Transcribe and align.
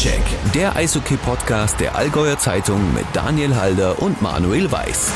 Faktencheck, 0.00 0.52
der 0.54 0.76
Eishockey-Podcast 0.76 1.78
der 1.78 1.94
Allgäuer 1.94 2.38
Zeitung 2.38 2.94
mit 2.94 3.04
Daniel 3.12 3.54
Halder 3.54 4.00
und 4.00 4.22
Manuel 4.22 4.72
Weiß. 4.72 5.12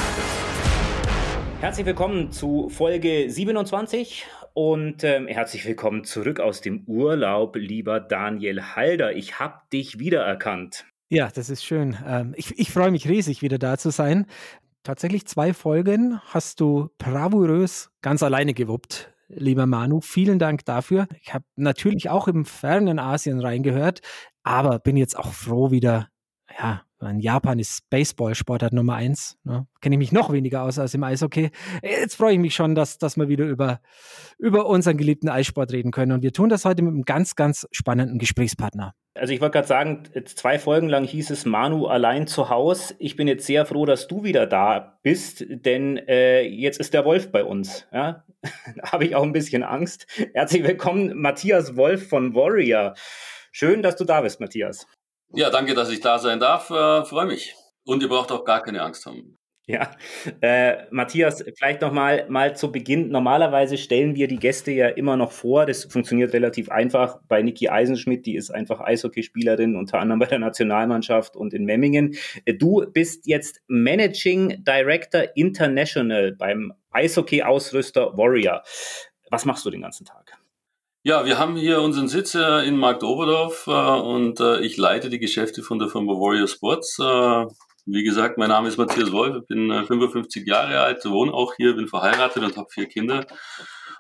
Herzlich 1.63 1.87
willkommen 1.87 2.33
zu 2.33 2.69
Folge 2.69 3.31
27 3.31 4.27
und 4.53 5.03
ähm, 5.03 5.27
herzlich 5.27 5.65
willkommen 5.65 6.05
zurück 6.05 6.39
aus 6.39 6.61
dem 6.61 6.85
Urlaub, 6.85 7.57
lieber 7.57 7.99
Daniel 7.99 8.63
Halder. 8.77 9.17
Ich 9.17 9.41
habe 9.41 9.55
dich 9.73 9.99
wiedererkannt. 10.01 10.85
Ja, 11.09 11.31
das 11.35 11.49
ist 11.49 11.65
schön. 11.65 11.97
Ähm, 12.07 12.35
ich, 12.37 12.59
ich 12.59 12.71
freue 12.71 12.91
mich 12.91 13.09
riesig, 13.09 13.41
wieder 13.41 13.59
da 13.59 13.79
zu 13.79 13.89
sein. 13.89 14.27
Tatsächlich 14.83 15.27
zwei 15.27 15.55
Folgen 15.55 16.21
hast 16.27 16.61
du 16.61 16.91
bravourös 16.99 17.91
ganz 18.03 18.23
alleine 18.23 18.53
gewuppt 18.53 19.15
lieber 19.29 19.67
Manu. 19.67 20.01
Vielen 20.01 20.39
Dank 20.39 20.65
dafür. 20.65 21.07
Ich 21.21 21.35
habe 21.35 21.45
natürlich 21.57 22.11
auch 22.11 22.29
im 22.29 22.45
fernen 22.45 22.99
Asien 22.99 23.41
reingehört, 23.41 24.01
aber 24.45 24.79
bin 24.79 24.97
jetzt 24.97 25.19
auch 25.19 25.33
froh 25.33 25.73
wieder, 25.73 26.09
ja, 26.57 26.83
in 27.11 27.21
Japan 27.21 27.59
ist 27.59 27.89
Baseball 27.91 28.35
Sportart 28.35 28.73
Nummer 28.73 28.95
eins. 28.95 29.37
Ne? 29.45 29.67
Kenne 29.81 29.97
ich 29.97 29.99
mich 29.99 30.13
noch 30.13 30.33
weniger 30.33 30.63
aus 30.63 30.79
als 30.79 30.95
im 30.95 31.03
Eishockey. 31.05 31.51
Jetzt 31.83 32.17
freue 32.17 32.35
ich 32.35 32.39
mich 32.39 32.55
schon, 32.55 32.75
dass, 32.75 32.99
dass 32.99 33.17
wir 33.17 33.29
wieder 33.29 33.45
über, 33.45 33.81
über 34.39 34.67
unseren 34.67 34.97
geliebten 34.97 35.29
Eissport 35.29 35.73
reden 35.73 35.91
können. 35.91 36.13
Und 36.13 36.23
wir 36.23 36.33
tun 36.33 36.49
das 36.49 36.65
heute 36.65 36.83
mit 36.83 36.93
einem 36.93 37.05
ganz, 37.05 37.35
ganz 37.37 37.67
spannenden 37.73 38.19
Gesprächspartner. 38.19 38.95
Also 39.15 39.33
ich 39.33 39.41
wollte 39.41 39.53
gerade 39.53 39.69
sagen, 39.69 40.03
zwei 40.25 40.59
Folgen 40.59 40.89
lang 40.89 41.05
hieß 41.05 41.31
es 41.31 41.45
Manu 41.45 41.87
allein 41.87 42.27
zu 42.27 42.49
Haus. 42.49 42.95
Ich 42.99 43.17
bin 43.17 43.29
jetzt 43.29 43.47
sehr 43.47 43.65
froh, 43.67 43.87
dass 43.87 44.09
du 44.09 44.25
wieder 44.25 44.47
da 44.47 44.99
bist, 45.03 45.45
denn 45.49 45.99
äh, 46.09 46.43
jetzt 46.43 46.81
ist 46.81 46.95
der 46.95 47.05
Wolf 47.05 47.31
bei 47.31 47.45
uns. 47.45 47.87
Ja? 47.93 48.25
da 48.77 48.93
habe 48.93 49.05
ich 49.05 49.15
auch 49.15 49.23
ein 49.23 49.33
bisschen 49.33 49.63
Angst. 49.63 50.07
Herzlich 50.33 50.65
willkommen, 50.65 51.13
Matthias 51.15 51.77
Wolf 51.77 52.09
von 52.09 52.35
Warrior. 52.35 52.95
Schön, 53.57 53.83
dass 53.83 53.95
du 53.95 54.05
da 54.05 54.21
bist, 54.21 54.41
Matthias. 54.41 54.85
Ja, 55.33 55.49
danke, 55.49 55.75
dass 55.75 55.89
ich 55.89 56.01
da 56.01 56.19
sein 56.19 56.41
darf. 56.41 56.71
Äh, 56.71 57.05
Freue 57.05 57.27
mich. 57.27 57.55
Und 57.85 58.03
ihr 58.03 58.09
braucht 58.09 58.33
auch 58.33 58.45
gar 58.45 58.61
keine 58.61 58.83
Angst 58.83 59.07
haben. 59.07 59.39
Ja, 59.67 59.93
äh, 60.41 60.87
Matthias, 60.91 61.45
vielleicht 61.57 61.81
noch 61.81 61.93
mal, 61.93 62.27
mal 62.29 62.57
zu 62.57 62.73
Beginn. 62.73 63.11
Normalerweise 63.11 63.79
stellen 63.79 64.17
wir 64.17 64.27
die 64.27 64.41
Gäste 64.41 64.73
ja 64.73 64.89
immer 64.89 65.17
noch 65.17 65.31
vor. 65.31 65.67
Das 65.67 65.85
funktioniert 65.85 66.33
relativ 66.33 66.69
einfach 66.69 67.21
bei 67.29 67.43
Niki 67.43 67.69
Eisenschmidt. 67.69 68.27
Die 68.27 68.35
ist 68.35 68.51
einfach 68.51 68.81
Eishockeyspielerin, 68.81 69.77
unter 69.77 70.01
anderem 70.01 70.19
bei 70.19 70.27
der 70.27 70.41
Nationalmannschaft 70.41 71.37
und 71.37 71.55
in 71.55 71.65
Memmingen. 71.65 72.17
Äh, 72.45 72.55
du 72.55 72.85
bist 72.93 73.29
jetzt 73.29 73.63
Managing 73.69 74.65
Director 74.65 75.23
International 75.37 76.33
beim 76.33 76.73
Eishockey-Ausrüster 76.91 78.19
Warrior. 78.19 78.65
Was 79.31 79.45
machst 79.45 79.65
du 79.65 79.71
den 79.71 79.83
ganzen 79.83 80.05
Tag? 80.05 80.24
Ja, 81.07 81.27
wir 81.27 81.39
haben 81.39 81.55
hier 81.55 81.83
unseren 81.83 82.09
Sitz 82.09 82.35
äh, 82.35 82.67
in 82.67 82.79
Marktoberdorf 82.79 83.67
äh, 83.67 83.71
und 83.71 84.41
äh, 84.41 84.61
ich 84.61 84.79
leite 84.79 85.11
die 85.11 85.19
Geschäfte 85.19 85.63
von 85.63 85.79
der 85.79 85.89
Firma 85.89 86.13
Warrior 86.13 86.49
Sports. 86.49 86.99
Äh, 86.99 87.47
wie 87.85 88.05
gesagt, 88.05 88.39
mein 88.39 88.49
Name 88.49 88.69
ist 88.69 88.79
Matthias 88.79 89.13
Wolf, 89.13 89.37
ich 89.43 89.47
bin 89.47 89.71
55 89.71 90.47
äh, 90.47 90.49
Jahre 90.49 90.81
alt, 90.81 91.05
wohne 91.05 91.35
auch 91.35 91.57
hier, 91.57 91.77
bin 91.77 91.89
verheiratet 91.89 92.43
und 92.43 92.57
habe 92.57 92.71
vier 92.71 92.87
Kinder 92.87 93.27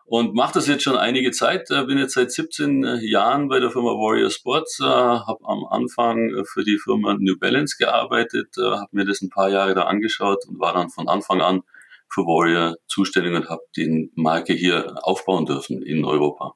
und 0.06 0.34
mache 0.34 0.54
das 0.54 0.66
jetzt 0.66 0.82
schon 0.82 0.96
einige 0.96 1.30
Zeit. 1.30 1.70
Äh, 1.70 1.84
bin 1.84 1.98
jetzt 1.98 2.14
seit 2.14 2.32
17 2.32 3.00
Jahren 3.02 3.50
bei 3.50 3.60
der 3.60 3.70
Firma 3.70 3.90
Warrior 3.90 4.30
Sports, 4.30 4.78
habe 4.80 5.44
am 5.44 5.66
Anfang 5.66 6.30
für 6.46 6.64
die 6.64 6.78
Firma 6.78 7.18
New 7.20 7.36
Balance 7.38 7.76
gearbeitet, 7.78 8.56
habe 8.56 8.88
mir 8.92 9.04
das 9.04 9.20
ein 9.20 9.28
paar 9.28 9.50
Jahre 9.50 9.74
da 9.74 9.82
angeschaut 9.82 10.46
und 10.48 10.58
war 10.58 10.72
dann 10.72 10.88
von 10.88 11.06
Anfang 11.08 11.42
an 11.42 11.64
für 12.08 12.22
Warrior 12.22 12.76
zuständig 12.88 13.34
und 13.34 13.50
habe 13.50 13.60
die 13.76 14.10
Marke 14.14 14.54
hier 14.54 14.94
aufbauen 15.02 15.44
dürfen 15.44 15.82
in 15.82 16.06
Europa. 16.06 16.54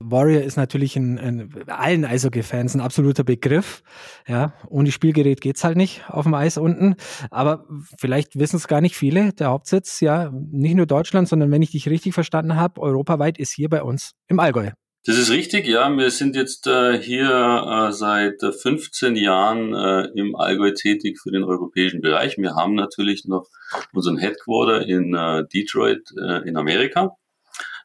Warrior 0.00 0.42
ist 0.42 0.56
natürlich 0.56 0.94
in, 0.94 1.18
in 1.18 1.50
allen 1.66 2.04
Eishockey-Fans 2.04 2.74
ein 2.74 2.80
absoluter 2.80 3.24
Begriff. 3.24 3.82
Ja, 4.28 4.52
ohne 4.68 4.92
Spielgerät 4.92 5.40
geht's 5.40 5.64
halt 5.64 5.76
nicht 5.76 6.04
auf 6.08 6.24
dem 6.24 6.34
Eis 6.34 6.56
unten. 6.56 6.94
Aber 7.30 7.66
vielleicht 7.98 8.38
wissen 8.38 8.56
es 8.56 8.68
gar 8.68 8.80
nicht 8.80 8.96
viele. 8.96 9.32
Der 9.32 9.48
Hauptsitz, 9.48 10.00
ja, 10.00 10.30
nicht 10.32 10.76
nur 10.76 10.86
Deutschland, 10.86 11.28
sondern 11.28 11.50
wenn 11.50 11.62
ich 11.62 11.72
dich 11.72 11.88
richtig 11.88 12.14
verstanden 12.14 12.54
habe, 12.54 12.80
europaweit 12.80 13.38
ist 13.38 13.52
hier 13.52 13.68
bei 13.68 13.82
uns 13.82 14.12
im 14.28 14.38
Allgäu. 14.38 14.70
Das 15.04 15.18
ist 15.18 15.30
richtig, 15.30 15.66
ja. 15.66 15.88
Wir 15.96 16.10
sind 16.10 16.36
jetzt 16.36 16.66
äh, 16.66 17.00
hier 17.00 17.28
äh, 17.28 17.92
seit 17.92 18.40
15 18.42 19.16
Jahren 19.16 19.74
äh, 19.74 20.08
im 20.14 20.36
Allgäu 20.36 20.72
tätig 20.72 21.18
für 21.20 21.32
den 21.32 21.44
europäischen 21.44 22.02
Bereich. 22.02 22.36
Wir 22.38 22.54
haben 22.54 22.74
natürlich 22.74 23.24
noch 23.24 23.46
unseren 23.92 24.18
Headquarter 24.18 24.86
in 24.86 25.14
äh, 25.14 25.44
Detroit 25.52 26.02
äh, 26.20 26.46
in 26.48 26.56
Amerika. 26.56 27.16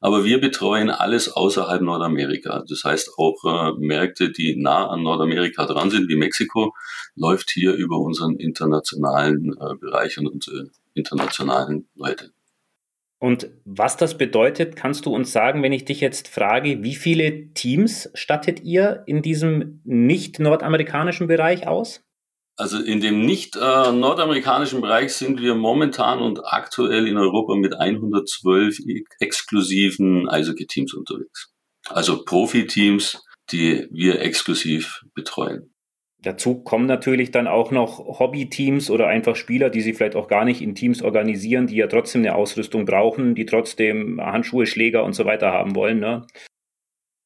Aber 0.04 0.26
wir 0.26 0.42
betreuen 0.42 0.90
alles 0.90 1.32
außerhalb 1.32 1.82
Nordamerika. 1.82 2.66
Das 2.68 2.84
heißt 2.84 3.12
auch 3.18 3.42
äh, 3.46 3.72
Märkte, 3.80 4.34
die 4.34 4.58
nah 4.58 4.90
an 4.90 5.02
Nordamerika 5.02 5.66
dran 5.66 5.92
sind, 5.92 6.10
wie 6.10 6.18
Mexiko, 6.18 6.76
läuft 7.16 7.50
hier 7.52 7.72
über 7.74 7.98
unseren 8.00 8.36
internationalen 8.36 9.56
äh, 9.58 9.76
Bereich 9.80 10.18
und 10.18 10.28
unsere 10.28 10.72
internationalen 10.94 11.88
Leute. 11.96 12.34
Und 13.18 13.48
was 13.64 13.96
das 13.96 14.18
bedeutet, 14.18 14.76
kannst 14.76 15.06
du 15.06 15.16
uns 15.16 15.32
sagen, 15.32 15.64
wenn 15.64 15.72
ich 15.72 15.86
dich 15.86 16.02
jetzt 16.02 16.28
frage, 16.28 16.84
wie 16.84 16.96
viele 16.96 17.54
Teams 17.54 18.10
stattet 18.14 18.62
ihr 18.62 19.04
in 19.06 19.22
diesem 19.22 19.80
nicht 19.86 20.38
nordamerikanischen 20.38 21.28
Bereich 21.28 21.66
aus? 21.66 22.04
Also 22.56 22.80
in 22.80 23.02
dem 23.02 23.26
nicht 23.26 23.56
äh, 23.56 23.92
nordamerikanischen 23.92 24.82
Bereich 24.82 25.14
sind 25.14 25.42
wir 25.42 25.56
momentan 25.56 26.20
und 26.20 26.42
aktuell 26.46 27.08
in 27.08 27.18
Europa 27.18 27.56
mit 27.56 27.74
112 27.74 28.78
exklusiven 29.20 30.30
Eishockey-Teams 30.30 30.94
unterwegs. 30.94 31.52
Also 31.90 32.24
Profiteams, 32.24 33.24
die 33.52 33.88
wir 33.92 34.22
exklusiv 34.22 35.02
betreuen. 35.16 35.74
Dazu 36.24 36.64
kommen 36.64 36.86
natürlich 36.86 37.32
dann 37.32 37.48
auch 37.48 37.72
noch 37.72 38.20
Hobby-Teams 38.20 38.90
oder 38.90 39.08
einfach 39.08 39.36
Spieler, 39.36 39.70
die 39.70 39.82
sich 39.82 39.98
vielleicht 39.98 40.16
auch 40.16 40.30
gar 40.30 40.46
nicht 40.46 40.62
in 40.62 40.74
Teams 40.74 41.02
organisieren, 41.02 41.68
die 41.68 41.76
ja 41.76 41.88
trotzdem 41.88 42.22
eine 42.22 42.36
Ausrüstung 42.36 42.86
brauchen, 42.86 43.36
die 43.36 43.46
trotzdem 43.46 44.22
Handschuhe, 44.22 44.66
Schläger 44.66 45.04
und 45.04 45.14
so 45.14 45.26
weiter 45.26 45.52
haben 45.52 45.76
wollen. 45.76 46.00
Ne? 46.00 46.26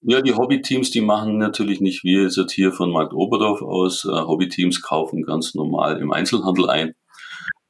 Ja, 0.10 0.22
die 0.22 0.34
Hobbyteams, 0.34 0.90
die 0.90 1.02
machen 1.02 1.38
natürlich 1.38 1.82
nicht 1.82 2.06
wie 2.06 2.16
jetzt 2.16 2.52
hier 2.54 2.72
von 2.72 2.92
Markt 2.92 3.12
Oberdorf 3.12 3.62
aus. 3.62 4.06
Äh, 4.06 4.08
Hobbyteams 4.08 4.82
kaufen 4.82 5.24
ganz 5.24 5.54
normal 5.54 6.00
im 6.00 6.14
Einzelhandel 6.14 6.70
ein. 6.70 6.96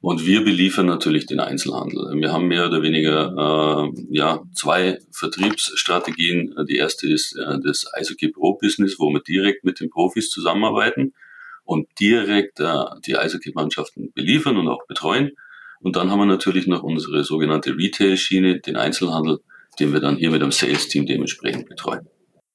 Und 0.01 0.23
wir 0.23 0.45
beliefern 0.45 0.85
natürlich 0.85 1.25
den 1.25 1.39
Einzelhandel. 1.39 2.13
Wir 2.21 2.31
haben 2.31 2.47
mehr 2.47 2.67
oder 2.67 2.83
weniger 2.83 3.89
äh, 3.89 4.01
ja, 4.11 4.43
zwei 4.53 4.99
Vertriebsstrategien. 5.11 6.53
Die 6.69 6.75
erste 6.75 7.11
ist 7.11 7.35
äh, 7.35 7.57
das 7.59 7.91
Eishockey 7.91 8.27
Pro 8.27 8.53
Business, 8.53 8.99
wo 8.99 9.09
wir 9.09 9.21
direkt 9.21 9.63
mit 9.63 9.79
den 9.79 9.89
Profis 9.89 10.29
zusammenarbeiten 10.29 11.15
und 11.63 11.87
direkt 11.99 12.59
äh, 12.59 12.85
die 13.07 13.17
Eishockey-Mannschaften 13.17 14.13
beliefern 14.13 14.57
und 14.57 14.67
auch 14.67 14.85
betreuen. 14.85 15.31
Und 15.79 15.95
dann 15.95 16.11
haben 16.11 16.19
wir 16.19 16.27
natürlich 16.27 16.67
noch 16.67 16.83
unsere 16.83 17.23
sogenannte 17.23 17.75
Retail-Schiene, 17.75 18.59
den 18.59 18.75
Einzelhandel, 18.75 19.39
den 19.79 19.91
wir 19.91 20.01
dann 20.01 20.17
hier 20.17 20.29
mit 20.29 20.43
dem 20.43 20.51
Sales-Team 20.51 21.07
dementsprechend 21.07 21.67
betreuen. 21.67 22.07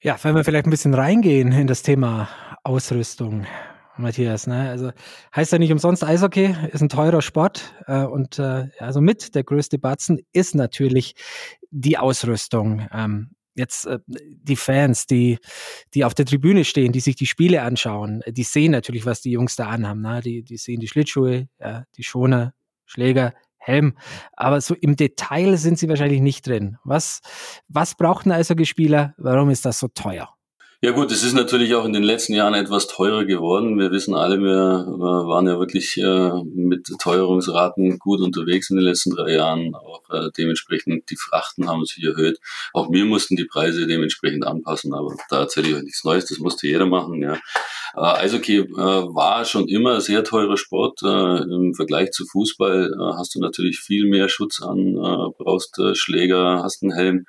Ja, 0.05 0.19
wenn 0.25 0.35
wir 0.35 0.43
vielleicht 0.43 0.67
ein 0.67 0.71
bisschen 0.71 0.95
reingehen 0.95 1.53
in 1.53 1.69
das 1.69 1.85
Thema 1.85 2.29
Ausrüstung, 2.65 3.47
Matthias. 3.97 4.49
Ne? 4.49 4.69
Also 4.69 4.91
heißt 5.37 5.53
ja 5.53 5.59
nicht 5.59 5.71
umsonst 5.71 6.03
Eishockey, 6.03 6.57
ist 6.73 6.81
ein 6.81 6.89
teurer 6.89 7.23
Sport 7.23 7.73
äh, 7.87 8.03
und 8.03 8.41
äh, 8.41 8.67
also 8.81 9.01
mit 9.01 9.37
der 9.37 9.45
größte 9.45 9.79
Batzen 9.79 10.19
ist 10.33 10.57
natürlich 10.57 11.15
die 11.71 11.99
Ausrüstung. 11.99 12.89
Ähm, 12.93 13.31
jetzt 13.55 13.87
äh, 13.87 14.01
die 14.09 14.57
Fans, 14.57 15.07
die, 15.07 15.39
die 15.95 16.05
auf 16.05 16.15
der 16.15 16.27
Tribüne 16.27 16.65
stehen, 16.65 16.91
die 16.91 16.99
sich 16.99 17.15
die 17.15 17.27
Spiele 17.27 17.63
anschauen, 17.63 18.23
die 18.27 18.43
sehen 18.43 18.73
natürlich, 18.73 19.07
was 19.07 19.21
die 19.21 19.31
Jungs 19.31 19.55
da 19.55 19.69
anhaben. 19.69 20.01
Ne? 20.01 20.21
Die, 20.21 20.43
die 20.43 20.57
sehen 20.57 20.81
die 20.81 20.89
Schlittschuhe, 20.89 21.49
ja, 21.61 21.85
die 21.97 22.03
Schoner, 22.03 22.55
Schläger, 22.87 23.35
Helm. 23.63 23.97
Aber 24.33 24.61
so 24.61 24.75
im 24.75 24.97
Detail 24.97 25.57
sind 25.57 25.79
sie 25.79 25.89
wahrscheinlich 25.89 26.21
nicht 26.21 26.47
drin. 26.47 26.79
Was, 26.85 27.21
was 27.69 27.95
braucht 27.95 28.27
ein 28.27 28.33
Eishockeyspieler? 28.33 29.15
Warum 29.17 29.51
ist 29.51 29.65
das 29.65 29.79
so 29.79 29.89
teuer? 29.89 30.29
Ja 30.85 30.91
gut, 30.91 31.13
es 31.13 31.23
ist 31.23 31.35
natürlich 31.35 31.77
auch 31.77 31.85
in 31.85 31.93
den 31.93 32.03
letzten 32.03 32.35
Jahren 32.35 32.55
etwas 32.55 32.89
teurer 32.89 33.25
geworden. 33.25 33.79
Wir 33.79 33.93
wissen 33.93 34.17
alle, 34.17 34.41
wir 34.41 34.85
waren 34.99 35.47
ja 35.47 35.57
wirklich 35.61 35.97
äh, 35.97 36.31
mit 36.57 36.89
Teuerungsraten 36.99 38.01
gut 38.01 38.21
unterwegs 38.21 38.69
in 38.69 38.79
den 38.79 38.87
letzten 38.87 39.11
drei 39.11 39.35
Jahren. 39.35 39.77
Auch 39.77 40.03
äh, 40.11 40.31
dementsprechend 40.37 41.09
die 41.09 41.17
Frachten 41.17 41.69
haben 41.69 41.85
sich 41.85 42.03
erhöht. 42.03 42.41
Auch 42.73 42.91
wir 42.91 43.05
mussten 43.05 43.37
die 43.37 43.45
Preise 43.45 43.87
dementsprechend 43.87 44.45
anpassen, 44.45 44.93
aber 44.93 45.15
da 45.31 45.43
erzähle 45.43 45.69
ich 45.69 45.75
euch 45.77 45.83
nichts 45.85 46.03
Neues, 46.03 46.27
das 46.27 46.39
musste 46.39 46.67
jeder 46.67 46.87
machen. 46.87 47.23
Ja. 47.23 47.39
Äh, 47.95 48.01
Eishockey 48.01 48.59
äh, 48.59 48.77
war 48.77 49.45
schon 49.45 49.69
immer 49.69 49.95
ein 49.95 50.01
sehr 50.01 50.25
teurer 50.25 50.57
Sport. 50.57 51.01
Äh, 51.03 51.43
Im 51.43 51.75
Vergleich 51.75 52.11
zu 52.13 52.25
Fußball 52.27 52.93
äh, 52.93 53.17
hast 53.17 53.35
du 53.35 53.41
natürlich 53.41 53.81
viel 53.81 54.07
mehr 54.09 54.29
Schutz 54.29 54.63
an, 54.63 54.79
äh, 54.79 55.33
brauchst 55.37 55.79
äh, 55.79 55.95
Schläger, 55.95 56.63
hast 56.63 56.83
einen 56.83 56.93
Helm. 56.93 57.27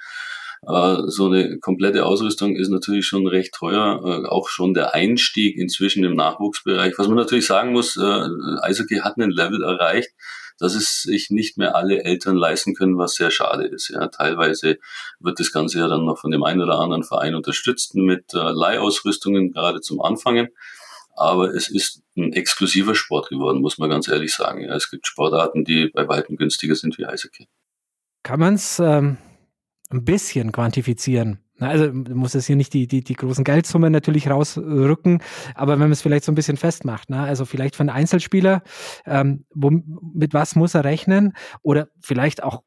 So 0.65 1.25
eine 1.25 1.59
komplette 1.59 2.05
Ausrüstung 2.05 2.55
ist 2.55 2.69
natürlich 2.69 3.05
schon 3.05 3.27
recht 3.27 3.53
teuer, 3.53 3.99
äh, 4.05 4.29
auch 4.29 4.47
schon 4.47 4.73
der 4.73 4.93
Einstieg 4.93 5.57
inzwischen 5.57 6.05
im 6.05 6.13
Nachwuchsbereich. 6.13 6.93
Was 6.97 7.09
man 7.09 7.17
natürlich 7.17 7.47
sagen 7.47 7.73
muss, 7.73 7.97
äh, 7.97 8.27
Eishockey 8.61 8.99
hat 8.99 9.17
einen 9.17 9.31
Level 9.31 9.61
erreicht, 9.61 10.11
dass 10.59 10.75
es 10.75 11.01
sich 11.01 11.29
nicht 11.29 11.57
mehr 11.57 11.75
alle 11.75 12.03
Eltern 12.03 12.35
leisten 12.35 12.75
können, 12.75 12.97
was 12.97 13.15
sehr 13.15 13.31
schade 13.31 13.65
ist. 13.65 13.89
Ja, 13.89 14.07
teilweise 14.07 14.77
wird 15.19 15.39
das 15.39 15.51
Ganze 15.51 15.79
ja 15.79 15.87
dann 15.87 16.05
noch 16.05 16.19
von 16.19 16.31
dem 16.31 16.43
einen 16.43 16.61
oder 16.61 16.79
anderen 16.79 17.03
Verein 17.03 17.35
unterstützt 17.35 17.95
mit 17.95 18.33
Leihausrüstungen, 18.33 19.51
gerade 19.51 19.81
zum 19.81 20.01
Anfangen. 20.01 20.49
aber 21.15 21.53
es 21.53 21.69
ist 21.69 22.01
ein 22.17 22.33
exklusiver 22.33 22.95
Sport 22.95 23.29
geworden, 23.29 23.61
muss 23.61 23.77
man 23.77 23.89
ganz 23.89 24.07
ehrlich 24.07 24.33
sagen. 24.33 24.61
Ja, 24.61 24.75
es 24.75 24.89
gibt 24.89 25.07
Sportarten, 25.07 25.63
die 25.63 25.89
bei 25.93 26.07
weitem 26.07 26.37
günstiger 26.37 26.75
sind 26.75 26.97
wie 26.97 27.05
Eishockey. 27.05 27.47
Kann 28.23 28.39
man 28.39 28.55
es 28.55 28.79
ähm, 28.79 29.17
ein 29.89 30.05
bisschen 30.05 30.51
quantifizieren? 30.51 31.39
Also 31.69 31.91
muss 31.91 32.35
es 32.35 32.47
hier 32.47 32.55
nicht 32.55 32.73
die, 32.73 32.87
die, 32.87 33.03
die 33.03 33.15
großen 33.15 33.43
Geldsummen 33.43 33.91
natürlich 33.91 34.29
rausrücken, 34.29 35.21
aber 35.55 35.73
wenn 35.73 35.79
man 35.79 35.91
es 35.91 36.01
vielleicht 36.01 36.23
so 36.23 36.31
ein 36.31 36.35
bisschen 36.35 36.57
festmacht, 36.57 37.09
ne? 37.09 37.21
also 37.21 37.45
vielleicht 37.45 37.75
für 37.75 37.81
einen 37.81 37.89
Einzelspieler, 37.89 38.63
ähm, 39.05 39.45
wo, 39.53 39.69
mit 39.69 40.33
was 40.33 40.55
muss 40.55 40.75
er 40.75 40.83
rechnen 40.83 41.33
oder 41.61 41.87
vielleicht 42.01 42.43
auch 42.43 42.63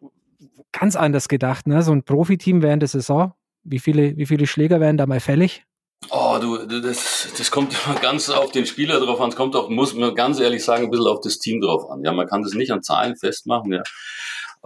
ganz 0.72 0.96
anders 0.96 1.28
gedacht, 1.28 1.66
ne? 1.66 1.82
so 1.82 1.93
ein 1.93 2.02
Profiteam 2.02 2.62
während 2.62 2.82
der 2.82 2.88
Saison, 2.88 3.32
wie 3.64 3.78
viele, 3.78 4.16
wie 4.16 4.26
viele 4.26 4.46
Schläger 4.46 4.81
werden 4.81 4.96
da 4.96 5.06
mal 5.06 5.20
fällig? 5.20 5.64
Oh, 6.10 6.38
du, 6.40 6.66
das, 6.66 7.28
das 7.37 7.50
kommt 7.50 7.75
ganz 8.02 8.31
auf 8.31 8.52
den 8.52 8.66
Spieler 8.66 9.00
drauf 9.00 9.20
an. 9.20 9.31
Es 9.31 9.37
kommt 9.37 9.56
auch, 9.56 9.69
muss 9.69 9.94
man 9.94 10.14
ganz 10.14 10.38
ehrlich 10.38 10.64
sagen, 10.64 10.84
ein 10.84 10.90
bisschen 10.90 11.06
auf 11.06 11.20
das 11.20 11.38
Team 11.38 11.60
drauf 11.60 11.90
an. 11.90 12.02
Ja, 12.04 12.12
man 12.12 12.26
kann 12.26 12.43
das 12.43 12.52
nicht 12.52 12.70
an 12.70 12.82
Zahlen 12.82 13.16
festmachen. 13.16 13.72
Ja. 13.72 13.82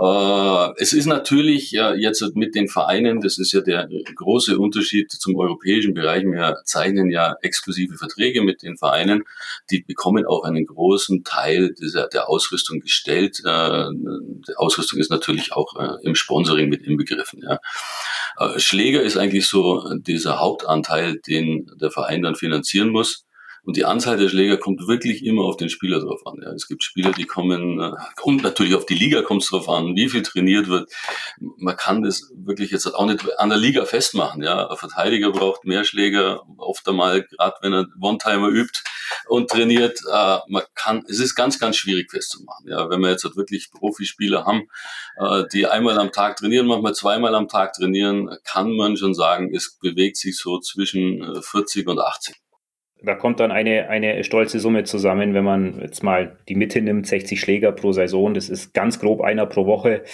Äh, 0.00 0.72
es 0.78 0.92
ist 0.92 1.06
natürlich 1.06 1.72
jetzt 1.72 2.24
mit 2.34 2.54
den 2.54 2.68
Vereinen, 2.68 3.20
das 3.20 3.38
ist 3.38 3.52
ja 3.52 3.60
der 3.60 3.88
große 4.14 4.58
Unterschied 4.58 5.12
zum 5.12 5.36
europäischen 5.36 5.92
Bereich. 5.92 6.24
Wir 6.24 6.56
zeichnen 6.64 7.10
ja 7.10 7.36
exklusive 7.42 7.96
Verträge 7.96 8.42
mit 8.42 8.62
den 8.62 8.78
Vereinen. 8.78 9.24
Die 9.70 9.82
bekommen 9.82 10.24
auch 10.26 10.44
einen 10.44 10.64
großen 10.64 11.22
Teil 11.24 11.74
dieser, 11.74 12.08
der 12.08 12.28
Ausrüstung 12.30 12.80
gestellt. 12.80 13.40
Äh, 13.44 13.84
die 13.92 14.56
Ausrüstung 14.56 14.98
ist 14.98 15.10
natürlich 15.10 15.52
auch 15.52 15.76
äh, 15.78 16.06
im 16.06 16.14
Sponsoring 16.14 16.68
mit 16.68 16.82
inbegriffen. 16.82 17.42
Ja. 17.42 17.58
Schläger 18.56 19.02
ist 19.02 19.18
eigentlich 19.18 19.46
so 19.46 19.84
dieser 19.98 20.38
Hauptanteil, 20.40 21.20
den 21.26 21.70
der 21.78 21.90
Verein 21.90 22.22
dann 22.22 22.36
finanzieren 22.36 22.88
muss. 22.88 23.26
Und 23.64 23.76
die 23.76 23.84
Anzahl 23.84 24.16
der 24.16 24.28
Schläger 24.28 24.56
kommt 24.56 24.86
wirklich 24.86 25.24
immer 25.24 25.42
auf 25.42 25.56
den 25.56 25.68
Spieler 25.68 26.00
drauf 26.00 26.26
an. 26.26 26.40
Ja. 26.42 26.52
Es 26.52 26.66
gibt 26.66 26.82
Spieler, 26.82 27.12
die 27.12 27.24
kommen, 27.24 27.80
äh, 27.80 27.92
und 28.22 28.42
natürlich 28.42 28.74
auf 28.74 28.86
die 28.86 28.94
Liga 28.94 29.22
kommt 29.22 29.42
es 29.42 29.50
drauf 29.50 29.68
an, 29.68 29.96
wie 29.96 30.08
viel 30.08 30.22
trainiert 30.22 30.68
wird. 30.68 30.90
Man 31.38 31.76
kann 31.76 32.02
das 32.02 32.30
wirklich 32.34 32.70
jetzt 32.70 32.86
auch 32.86 33.06
nicht 33.06 33.24
an 33.38 33.50
der 33.50 33.58
Liga 33.58 33.84
festmachen. 33.84 34.42
Ja. 34.42 34.68
Ein 34.68 34.76
Verteidiger 34.76 35.30
braucht 35.30 35.64
mehr 35.64 35.84
Schläger, 35.84 36.42
oft 36.56 36.88
einmal, 36.88 37.22
gerade 37.22 37.56
wenn 37.62 37.72
er 37.72 37.86
One-Timer 38.00 38.48
übt 38.48 38.80
und 39.28 39.50
trainiert. 39.50 40.00
Äh, 40.10 40.38
man 40.48 40.62
kann, 40.74 41.04
es 41.08 41.20
ist 41.20 41.34
ganz, 41.34 41.58
ganz 41.58 41.76
schwierig 41.76 42.10
festzumachen. 42.10 42.66
Ja. 42.68 42.88
Wenn 42.88 43.00
wir 43.00 43.10
jetzt 43.10 43.24
halt 43.24 43.36
wirklich 43.36 43.70
Profispieler 43.70 44.46
haben, 44.46 44.68
äh, 45.16 45.44
die 45.52 45.66
einmal 45.66 45.98
am 45.98 46.12
Tag 46.12 46.36
trainieren, 46.36 46.66
manchmal 46.66 46.94
zweimal 46.94 47.34
am 47.34 47.48
Tag 47.48 47.74
trainieren, 47.74 48.36
kann 48.44 48.74
man 48.74 48.96
schon 48.96 49.14
sagen, 49.14 49.54
es 49.54 49.78
bewegt 49.80 50.16
sich 50.16 50.38
so 50.38 50.58
zwischen 50.60 51.42
40 51.42 51.86
und 51.86 51.98
80 51.98 52.36
da 53.02 53.14
kommt 53.14 53.40
dann 53.40 53.50
eine, 53.50 53.88
eine 53.88 54.22
stolze 54.24 54.60
Summe 54.60 54.84
zusammen, 54.84 55.34
wenn 55.34 55.44
man 55.44 55.80
jetzt 55.80 56.02
mal 56.02 56.36
die 56.48 56.54
Mitte 56.54 56.82
nimmt, 56.82 57.06
60 57.06 57.40
Schläger 57.40 57.72
pro 57.72 57.92
Saison, 57.92 58.34
das 58.34 58.48
ist 58.48 58.74
ganz 58.74 58.98
grob 58.98 59.20
einer 59.20 59.46
pro 59.46 59.66
Woche. 59.66 60.04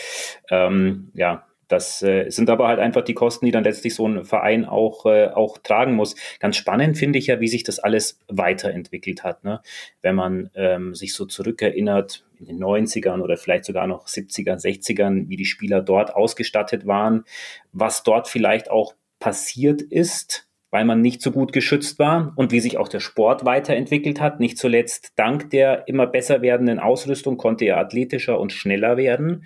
Ähm, 0.50 1.10
ja, 1.14 1.46
das 1.68 2.00
äh, 2.02 2.30
sind 2.30 2.48
aber 2.48 2.68
halt 2.68 2.78
einfach 2.78 3.02
die 3.02 3.14
Kosten, 3.14 3.44
die 3.44 3.50
dann 3.50 3.64
letztlich 3.64 3.94
so 3.94 4.06
ein 4.06 4.24
Verein 4.24 4.64
auch, 4.64 5.04
äh, 5.06 5.26
auch 5.28 5.58
tragen 5.58 5.94
muss. 5.94 6.14
Ganz 6.38 6.56
spannend 6.56 6.96
finde 6.96 7.18
ich 7.18 7.26
ja, 7.26 7.40
wie 7.40 7.48
sich 7.48 7.64
das 7.64 7.80
alles 7.80 8.20
weiterentwickelt 8.28 9.24
hat. 9.24 9.42
Ne? 9.42 9.60
Wenn 10.00 10.14
man 10.14 10.50
ähm, 10.54 10.94
sich 10.94 11.12
so 11.12 11.24
zurückerinnert 11.24 12.24
in 12.38 12.46
den 12.46 12.62
90ern 12.62 13.20
oder 13.20 13.36
vielleicht 13.36 13.64
sogar 13.64 13.88
noch 13.88 14.06
70ern, 14.06 14.62
60ern, 14.62 15.28
wie 15.28 15.36
die 15.36 15.44
Spieler 15.44 15.80
dort 15.80 16.14
ausgestattet 16.14 16.86
waren, 16.86 17.24
was 17.72 18.04
dort 18.04 18.28
vielleicht 18.28 18.70
auch 18.70 18.94
passiert 19.18 19.82
ist 19.82 20.46
weil 20.70 20.84
man 20.84 21.00
nicht 21.00 21.22
so 21.22 21.30
gut 21.30 21.52
geschützt 21.52 21.98
war 21.98 22.32
und 22.36 22.52
wie 22.52 22.60
sich 22.60 22.78
auch 22.78 22.88
der 22.88 23.00
Sport 23.00 23.44
weiterentwickelt 23.44 24.20
hat. 24.20 24.40
Nicht 24.40 24.58
zuletzt 24.58 25.12
dank 25.16 25.50
der 25.50 25.88
immer 25.88 26.06
besser 26.06 26.42
werdenden 26.42 26.78
Ausrüstung 26.78 27.36
konnte 27.36 27.64
er 27.64 27.78
athletischer 27.78 28.40
und 28.40 28.52
schneller 28.52 28.96
werden. 28.96 29.44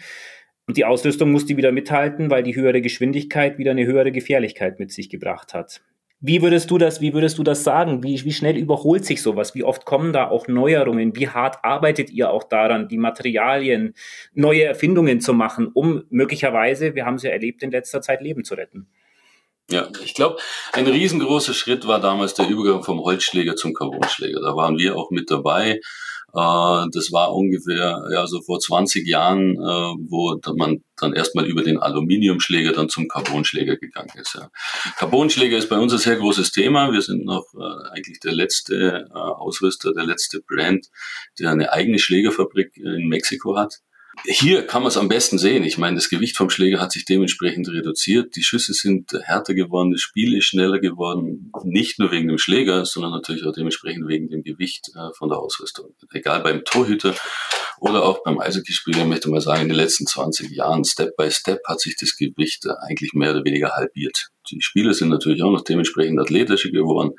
Und 0.66 0.76
die 0.76 0.84
Ausrüstung 0.84 1.32
musste 1.32 1.56
wieder 1.56 1.72
mithalten, 1.72 2.30
weil 2.30 2.42
die 2.42 2.54
höhere 2.54 2.80
Geschwindigkeit 2.80 3.58
wieder 3.58 3.72
eine 3.72 3.86
höhere 3.86 4.12
Gefährlichkeit 4.12 4.78
mit 4.78 4.92
sich 4.92 5.10
gebracht 5.10 5.52
hat. 5.52 5.82
Wie 6.22 6.42
würdest 6.42 6.70
du 6.70 6.76
das, 6.76 7.00
wie 7.00 7.14
würdest 7.14 7.38
du 7.38 7.42
das 7.42 7.64
sagen? 7.64 8.02
Wie, 8.02 8.22
wie 8.24 8.32
schnell 8.32 8.58
überholt 8.58 9.06
sich 9.06 9.22
sowas? 9.22 9.54
Wie 9.54 9.64
oft 9.64 9.86
kommen 9.86 10.12
da 10.12 10.28
auch 10.28 10.48
Neuerungen? 10.48 11.16
Wie 11.16 11.28
hart 11.28 11.64
arbeitet 11.64 12.10
ihr 12.10 12.30
auch 12.30 12.44
daran, 12.44 12.88
die 12.88 12.98
Materialien, 12.98 13.94
neue 14.34 14.64
Erfindungen 14.64 15.20
zu 15.20 15.32
machen, 15.32 15.68
um 15.72 16.04
möglicherweise, 16.10 16.94
wir 16.94 17.06
haben 17.06 17.14
es 17.14 17.22
ja 17.22 17.30
erlebt, 17.30 17.62
in 17.62 17.70
letzter 17.70 18.02
Zeit 18.02 18.20
Leben 18.20 18.44
zu 18.44 18.54
retten? 18.54 18.86
Ja, 19.70 19.88
ich 20.04 20.14
glaube, 20.14 20.38
ein 20.72 20.86
riesengroßer 20.86 21.54
Schritt 21.54 21.86
war 21.86 22.00
damals 22.00 22.34
der 22.34 22.48
Übergang 22.48 22.82
vom 22.82 23.00
Holzschläger 23.00 23.54
zum 23.54 23.72
Carbonschläger. 23.72 24.40
Da 24.40 24.56
waren 24.56 24.78
wir 24.78 24.96
auch 24.96 25.10
mit 25.10 25.30
dabei. 25.30 25.80
Äh, 26.32 26.86
das 26.92 27.12
war 27.12 27.34
ungefähr 27.34 28.02
ja 28.12 28.26
so 28.26 28.40
vor 28.40 28.60
20 28.60 29.06
Jahren, 29.06 29.54
äh, 29.54 29.94
wo 30.08 30.38
man 30.56 30.82
dann 30.96 31.12
erstmal 31.12 31.46
über 31.46 31.62
den 31.62 31.78
Aluminiumschläger 31.78 32.72
dann 32.72 32.88
zum 32.88 33.08
Carbonschläger 33.08 33.76
gegangen 33.76 34.12
ist. 34.16 34.34
Ja. 34.34 34.50
Carbonschläger 34.96 35.56
ist 35.56 35.68
bei 35.68 35.78
uns 35.78 35.92
ein 35.92 35.98
sehr 35.98 36.16
großes 36.16 36.52
Thema. 36.52 36.92
Wir 36.92 37.02
sind 37.02 37.24
noch 37.24 37.46
äh, 37.54 37.90
eigentlich 37.90 38.20
der 38.20 38.32
letzte 38.32 39.08
Ausrüster, 39.12 39.92
der 39.94 40.04
letzte 40.04 40.40
Brand, 40.40 40.86
der 41.38 41.50
eine 41.50 41.72
eigene 41.72 41.98
Schlägerfabrik 41.98 42.76
in 42.76 43.08
Mexiko 43.08 43.56
hat. 43.56 43.80
Hier 44.24 44.66
kann 44.66 44.82
man 44.82 44.88
es 44.88 44.96
am 44.96 45.08
besten 45.08 45.38
sehen. 45.38 45.64
Ich 45.64 45.78
meine, 45.78 45.96
das 45.96 46.08
Gewicht 46.08 46.36
vom 46.36 46.50
Schläger 46.50 46.80
hat 46.80 46.92
sich 46.92 47.04
dementsprechend 47.04 47.68
reduziert. 47.68 48.36
Die 48.36 48.42
Schüsse 48.42 48.74
sind 48.74 49.12
härter 49.22 49.54
geworden, 49.54 49.92
das 49.92 50.00
Spiel 50.00 50.36
ist 50.36 50.44
schneller 50.44 50.78
geworden. 50.78 51.52
Nicht 51.64 51.98
nur 51.98 52.10
wegen 52.10 52.28
dem 52.28 52.38
Schläger, 52.38 52.84
sondern 52.84 53.12
natürlich 53.12 53.44
auch 53.46 53.52
dementsprechend 53.52 54.08
wegen 54.08 54.28
dem 54.28 54.42
Gewicht 54.42 54.90
äh, 54.94 55.12
von 55.16 55.28
der 55.28 55.38
Ausrüstung. 55.38 55.94
Egal 56.12 56.42
beim 56.42 56.64
Torhüter 56.64 57.14
oder 57.80 58.04
auch 58.04 58.22
beim 58.22 58.38
Eishockeyspieler, 58.38 59.04
möchte 59.06 59.30
man 59.30 59.40
sagen, 59.40 59.62
in 59.62 59.68
den 59.68 59.76
letzten 59.76 60.06
20 60.06 60.50
Jahren, 60.50 60.84
Step 60.84 61.16
by 61.16 61.30
Step, 61.30 61.60
hat 61.66 61.80
sich 61.80 61.96
das 61.98 62.16
Gewicht 62.16 62.66
äh, 62.66 62.72
eigentlich 62.86 63.12
mehr 63.14 63.30
oder 63.30 63.44
weniger 63.44 63.70
halbiert. 63.70 64.30
Die 64.50 64.60
Spieler 64.60 64.94
sind 64.94 65.08
natürlich 65.08 65.42
auch 65.42 65.50
noch 65.50 65.64
dementsprechend 65.64 66.18
athletischer 66.20 66.70
geworden. 66.70 67.12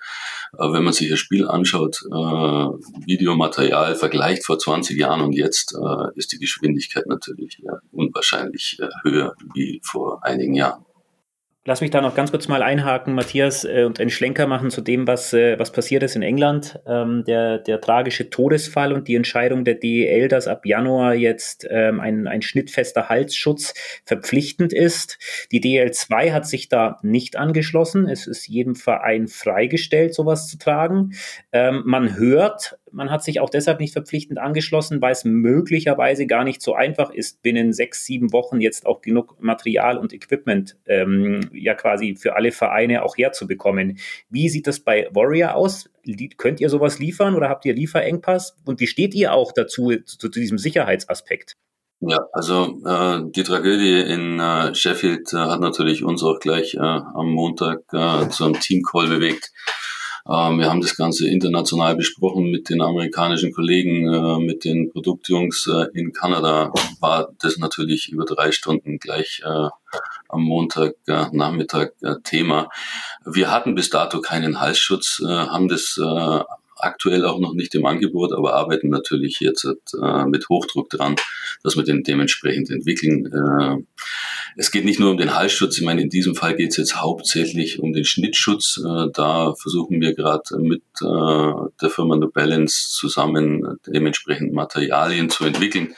Aber 0.54 0.74
wenn 0.74 0.84
man 0.84 0.94
sich 0.94 1.10
das 1.10 1.20
Spiel 1.20 1.48
anschaut, 1.48 2.02
äh, 2.12 2.16
Videomaterial 3.06 3.96
vergleicht 3.96 4.46
vor 4.46 4.60
20 4.60 4.98
Jahren 4.98 5.22
und 5.22 5.34
jetzt, 5.34 5.74
äh, 5.74 6.18
ist 6.18 6.32
die 6.32 6.40
Geschwindigkeit 6.40 7.08
natürlich 7.08 7.60
ja, 7.64 7.80
unwahrscheinlich 7.92 8.78
äh, 8.80 8.90
höher 9.04 9.36
wie 9.54 9.82
vor 9.84 10.24
einigen 10.24 10.54
Jahren. 10.54 10.86
Lass 11.64 11.80
mich 11.80 11.92
da 11.92 12.02
noch 12.02 12.16
ganz 12.16 12.32
kurz 12.32 12.48
mal 12.48 12.64
einhaken, 12.64 13.14
Matthias, 13.14 13.66
äh, 13.66 13.84
und 13.84 14.00
einen 14.00 14.10
Schlenker 14.10 14.48
machen 14.48 14.72
zu 14.72 14.82
dem, 14.82 15.06
was, 15.06 15.32
äh, 15.32 15.60
was 15.60 15.72
passiert 15.72 16.02
ist 16.02 16.16
in 16.16 16.24
England. 16.24 16.80
Ähm, 16.88 17.24
der, 17.28 17.60
der 17.60 17.80
tragische 17.80 18.32
Todesfall 18.32 18.92
und 18.92 19.08
die 19.08 19.14
Entscheidung 19.14 19.64
der 19.64 19.76
DEL, 19.76 20.28
dass 20.28 20.48
ab 20.48 20.66
Januar 20.66 21.14
jetzt 21.14 21.68
ähm, 21.70 22.00
ein, 22.00 22.26
ein 22.26 22.42
schnittfester 22.42 23.10
Halsschutz 23.10 23.76
verpflichtend 24.06 24.74
ist. 24.74 25.20
Die 25.52 25.62
DEL 25.62 25.92
2 25.92 26.32
hat 26.32 26.48
sich 26.48 26.68
da 26.68 26.98
nicht 27.04 27.36
angeschlossen. 27.36 28.10
Es 28.10 28.26
ist 28.26 28.48
jedem 28.48 28.74
Verein 28.74 29.28
freigestellt, 29.28 30.16
sowas 30.16 30.48
zu 30.48 30.58
tragen. 30.58 31.12
Ähm, 31.52 31.84
man 31.86 32.18
hört 32.18 32.80
man 32.92 33.10
hat 33.10 33.24
sich 33.24 33.40
auch 33.40 33.50
deshalb 33.50 33.80
nicht 33.80 33.94
verpflichtend 33.94 34.40
angeschlossen, 34.40 35.02
weil 35.02 35.12
es 35.12 35.26
möglicherweise 35.26 36.28
gar 36.28 36.44
nicht 36.44 36.62
so 36.62 36.74
einfach 36.74 37.12
ist, 37.12 37.42
binnen 37.42 37.74
sechs, 37.74 38.06
sieben 38.06 38.32
Wochen 38.34 38.62
jetzt 38.62 38.86
auch 38.86 39.02
genug 39.02 39.42
Material 39.42 39.98
und 39.98 40.14
Equipment 40.14 40.78
ähm, 40.86 41.50
ja 41.54 41.74
quasi 41.74 42.16
für 42.16 42.36
alle 42.36 42.52
Vereine 42.52 43.04
auch 43.04 43.18
herzubekommen. 43.18 43.98
Wie 44.30 44.50
sieht 44.50 44.68
das 44.68 44.80
bei 44.80 45.08
Warrior 45.12 45.56
aus? 45.56 45.90
Könnt 46.38 46.60
ihr 46.60 46.70
sowas 46.70 47.00
liefern 47.00 47.36
oder 47.36 47.50
habt 47.50 47.66
ihr 47.66 47.74
Lieferengpass? 47.74 48.58
Und 48.66 48.80
wie 48.80 48.88
steht 48.88 49.14
ihr 49.14 49.34
auch 49.34 49.52
dazu, 49.52 49.92
zu, 50.06 50.18
zu 50.18 50.30
diesem 50.30 50.58
Sicherheitsaspekt? 50.58 51.56
Ja, 52.04 52.18
also 52.34 52.80
äh, 52.84 53.22
die 53.30 53.44
Tragödie 53.44 54.00
in 54.00 54.40
äh, 54.40 54.74
Sheffield 54.74 55.34
äh, 55.34 55.38
hat 55.38 55.60
natürlich 55.60 56.04
uns 56.04 56.24
auch 56.24 56.40
gleich 56.40 56.74
äh, 56.74 56.80
am 56.80 57.32
Montag 57.32 57.82
äh, 57.94 58.28
zu 58.30 58.46
einem 58.46 58.60
Teamcall 58.60 59.08
bewegt. 59.08 59.52
Ähm, 60.28 60.60
wir 60.60 60.70
haben 60.70 60.82
das 60.82 60.96
Ganze 60.96 61.28
international 61.28 61.96
besprochen 61.96 62.52
mit 62.52 62.70
den 62.70 62.82
amerikanischen 62.82 63.52
Kollegen, 63.52 64.08
äh, 64.14 64.40
mit 64.40 64.64
den 64.66 64.92
Produktjungs 64.92 65.68
äh, 65.68 65.88
in 65.98 66.14
Kanada. 66.14 66.72
War 67.00 67.30
das 67.40 67.58
natürlich 67.58 68.10
über 68.10 68.26
drei 68.26 68.52
Stunden 68.52 69.00
gleich 69.00 69.42
äh, 69.46 69.70
am 70.30 70.44
Montag 70.44 70.94
Nachmittag 71.34 71.94
Thema. 72.24 72.70
Wir 73.26 73.52
hatten 73.52 73.76
bis 73.76 73.90
dato 73.90 74.22
keinen 74.22 74.62
Halsschutz, 74.62 75.22
haben 75.22 75.68
das 75.68 76.00
aktuell 76.84 77.26
auch 77.26 77.40
noch 77.40 77.54
nicht 77.54 77.74
im 77.76 77.86
Angebot, 77.86 78.34
aber 78.34 78.54
arbeiten 78.56 78.90
natürlich 78.90 79.40
jetzt 79.40 79.66
äh, 79.66 80.26
mit 80.26 80.50
Hochdruck 80.50 80.90
dran, 80.90 81.16
dass 81.64 81.76
wir 81.76 81.84
den 81.84 82.04
dementsprechend 82.04 82.70
entwickeln. 82.70 83.26
Äh, 83.26 83.84
es 84.58 84.72
geht 84.72 84.86
nicht 84.86 85.00
nur 85.00 85.12
um 85.12 85.18
den 85.18 85.36
Halsschutz, 85.36 85.78
ich 85.78 85.84
meine, 85.84 86.02
in 86.02 86.10
diesem 86.10 86.36
Fall 86.36 86.56
geht 86.56 86.72
es 86.72 86.78
jetzt 86.78 87.02
hauptsächlich 87.02 87.80
um 87.80 87.94
den 87.94 88.06
Schnittschutz. 88.06 88.78
Äh, 88.78 89.08
da 89.14 89.54
versuchen 89.56 90.02
wir 90.02 90.14
gerade 90.14 90.58
mit 90.60 90.84
äh, 91.02 91.70
der 91.82 91.90
Firma 91.90 92.16
No 92.16 92.30
Balance 92.30 92.90
zusammen 92.92 93.78
dementsprechend 93.88 94.54
Materialien 94.54 95.30
zu 95.30 95.46
entwickeln 95.46 95.96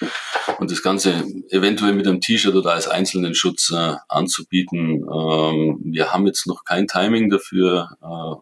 und 0.59 0.71
das 0.71 0.81
Ganze 0.81 1.23
eventuell 1.49 1.93
mit 1.93 2.07
einem 2.07 2.21
T-Shirt 2.21 2.55
oder 2.55 2.73
als 2.73 2.87
einzelnen 2.87 3.35
Schutz 3.35 3.71
äh, 3.71 3.95
anzubieten. 4.07 5.03
Ähm, 5.03 5.79
wir 5.83 6.13
haben 6.13 6.27
jetzt 6.27 6.47
noch 6.47 6.63
kein 6.63 6.87
Timing 6.87 7.29
dafür. 7.29 7.89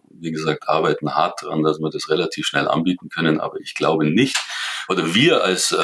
Wie 0.09 0.31
gesagt, 0.31 0.69
arbeiten 0.69 1.15
hart 1.15 1.41
daran, 1.41 1.63
dass 1.63 1.79
wir 1.79 1.89
das 1.89 2.09
relativ 2.09 2.30
schnell 2.43 2.67
anbieten 2.67 3.09
können, 3.09 3.39
aber 3.39 3.59
ich 3.59 3.75
glaube 3.75 4.09
nicht, 4.09 4.37
oder 4.89 5.13
wir 5.13 5.43
als 5.43 5.75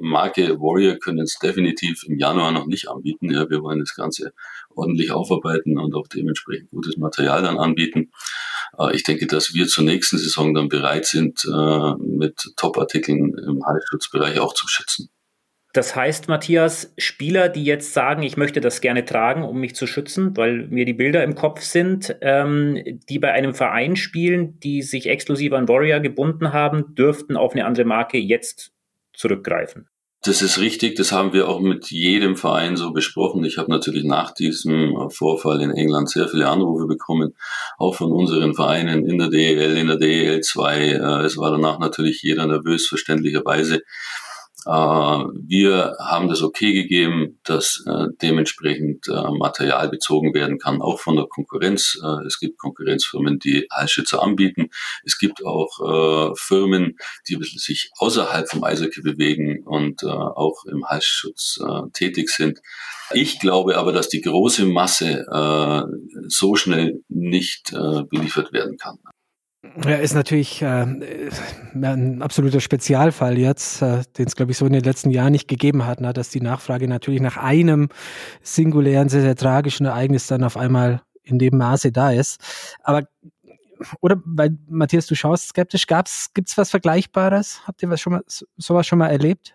Marke 0.00 0.58
Warrior 0.58 0.96
können 0.96 1.20
es 1.20 1.38
definitiv 1.40 2.04
im 2.04 2.18
Januar 2.18 2.52
noch 2.52 2.66
nicht 2.66 2.88
anbieten. 2.88 3.30
Ja, 3.30 3.48
wir 3.48 3.62
wollen 3.62 3.80
das 3.80 3.94
Ganze 3.94 4.32
ordentlich 4.74 5.10
aufarbeiten 5.10 5.78
und 5.78 5.94
auch 5.94 6.08
dementsprechend 6.08 6.70
gutes 6.70 6.96
Material 6.96 7.42
dann 7.42 7.58
anbieten. 7.58 8.10
Äh, 8.78 8.94
ich 8.94 9.02
denke, 9.02 9.26
dass 9.26 9.54
wir 9.54 9.66
zur 9.66 9.84
nächsten 9.84 10.18
Saison 10.18 10.54
dann 10.54 10.68
bereit 10.68 11.06
sind, 11.06 11.44
äh, 11.44 11.94
mit 11.98 12.52
Top-Artikeln 12.56 13.36
im 13.38 13.64
Halsschutzbereich 13.64 14.38
auch 14.40 14.54
zu 14.54 14.68
schützen. 14.68 15.10
Das 15.76 15.94
heißt, 15.94 16.28
Matthias, 16.28 16.94
Spieler, 16.96 17.50
die 17.50 17.64
jetzt 17.64 17.92
sagen, 17.92 18.22
ich 18.22 18.38
möchte 18.38 18.62
das 18.62 18.80
gerne 18.80 19.04
tragen, 19.04 19.42
um 19.42 19.60
mich 19.60 19.74
zu 19.74 19.86
schützen, 19.86 20.34
weil 20.34 20.68
mir 20.68 20.86
die 20.86 20.94
Bilder 20.94 21.22
im 21.22 21.34
Kopf 21.34 21.60
sind, 21.60 22.16
ähm, 22.22 22.82
die 23.10 23.18
bei 23.18 23.32
einem 23.32 23.52
Verein 23.52 23.94
spielen, 23.94 24.58
die 24.60 24.80
sich 24.80 25.06
exklusiv 25.06 25.52
an 25.52 25.68
Warrior 25.68 26.00
gebunden 26.00 26.54
haben, 26.54 26.94
dürften 26.94 27.36
auf 27.36 27.52
eine 27.52 27.66
andere 27.66 27.84
Marke 27.84 28.16
jetzt 28.16 28.72
zurückgreifen. 29.12 29.86
Das 30.24 30.40
ist 30.40 30.58
richtig, 30.58 30.96
das 30.96 31.12
haben 31.12 31.34
wir 31.34 31.46
auch 31.46 31.60
mit 31.60 31.90
jedem 31.90 32.36
Verein 32.36 32.76
so 32.76 32.92
besprochen. 32.92 33.44
Ich 33.44 33.58
habe 33.58 33.70
natürlich 33.70 34.04
nach 34.04 34.32
diesem 34.32 35.10
Vorfall 35.10 35.60
in 35.60 35.72
England 35.72 36.08
sehr 36.08 36.26
viele 36.26 36.48
Anrufe 36.48 36.86
bekommen, 36.86 37.34
auch 37.76 37.94
von 37.94 38.12
unseren 38.12 38.54
Vereinen 38.54 39.04
in 39.04 39.18
der 39.18 39.28
DEL, 39.28 39.76
in 39.76 39.88
der 39.88 39.98
DEL 39.98 40.40
2. 40.40 40.78
Äh, 40.78 40.96
es 41.26 41.36
war 41.36 41.50
danach 41.50 41.78
natürlich 41.78 42.22
jeder 42.22 42.46
nervös, 42.46 42.88
verständlicherweise. 42.88 43.82
Äh, 44.66 44.70
wir 44.70 45.96
haben 46.00 46.28
das 46.28 46.42
okay 46.42 46.72
gegeben, 46.72 47.38
dass 47.44 47.84
äh, 47.86 48.06
dementsprechend 48.20 49.06
äh, 49.06 49.30
Material 49.30 49.88
bezogen 49.88 50.34
werden 50.34 50.58
kann, 50.58 50.82
auch 50.82 50.98
von 50.98 51.14
der 51.14 51.26
Konkurrenz. 51.26 51.98
Es 52.26 52.40
gibt 52.40 52.58
Konkurrenzfirmen, 52.58 53.38
die 53.38 53.66
Halsschützer 53.70 54.22
anbieten. 54.22 54.70
Es 55.04 55.18
gibt 55.18 55.44
auch 55.44 56.34
Firmen, 56.36 56.96
die 57.28 57.36
sich 57.42 57.90
außerhalb 57.98 58.48
vom 58.48 58.64
Eishockey 58.64 59.02
bewegen 59.02 59.62
und 59.64 60.04
auch 60.04 60.64
im 60.66 60.84
Halsschutz 60.86 61.58
tätig 61.92 62.30
sind. 62.30 62.60
Ich 63.12 63.38
glaube 63.38 63.76
aber, 63.78 63.92
dass 63.92 64.08
die 64.08 64.20
große 64.20 64.66
Masse 64.66 65.26
so 66.28 66.56
schnell 66.56 67.02
nicht 67.08 67.72
beliefert 68.10 68.52
werden 68.52 68.76
kann. 68.78 68.98
Ja, 69.84 69.96
ist 69.96 70.14
natürlich 70.14 70.62
äh, 70.62 70.86
ein 71.74 72.22
absoluter 72.22 72.60
Spezialfall 72.60 73.38
jetzt, 73.38 73.82
äh, 73.82 74.02
den 74.16 74.26
es, 74.26 74.36
glaube 74.36 74.52
ich, 74.52 74.58
so 74.58 74.66
in 74.66 74.72
den 74.72 74.82
letzten 74.82 75.10
Jahren 75.10 75.32
nicht 75.32 75.48
gegeben 75.48 75.86
hat, 75.86 76.00
na, 76.00 76.12
dass 76.12 76.30
die 76.30 76.40
Nachfrage 76.40 76.88
natürlich 76.88 77.20
nach 77.20 77.36
einem 77.36 77.88
singulären, 78.42 79.08
sehr, 79.08 79.22
sehr 79.22 79.36
tragischen 79.36 79.86
Ereignis 79.86 80.26
dann 80.26 80.44
auf 80.44 80.56
einmal 80.56 81.02
in 81.22 81.38
dem 81.38 81.58
Maße 81.58 81.92
da 81.92 82.12
ist. 82.12 82.40
Aber 82.82 83.02
oder 84.00 84.20
weil 84.24 84.56
Matthias, 84.68 85.06
du 85.06 85.14
schaust 85.14 85.48
skeptisch, 85.48 85.86
gab's, 85.86 86.32
gibt's 86.32 86.56
was 86.56 86.70
Vergleichbares? 86.70 87.60
Habt 87.66 87.82
ihr 87.82 87.90
was 87.90 88.00
schon 88.00 88.14
mal 88.14 88.22
sowas 88.26 88.86
schon 88.86 88.98
mal 88.98 89.08
erlebt? 89.08 89.54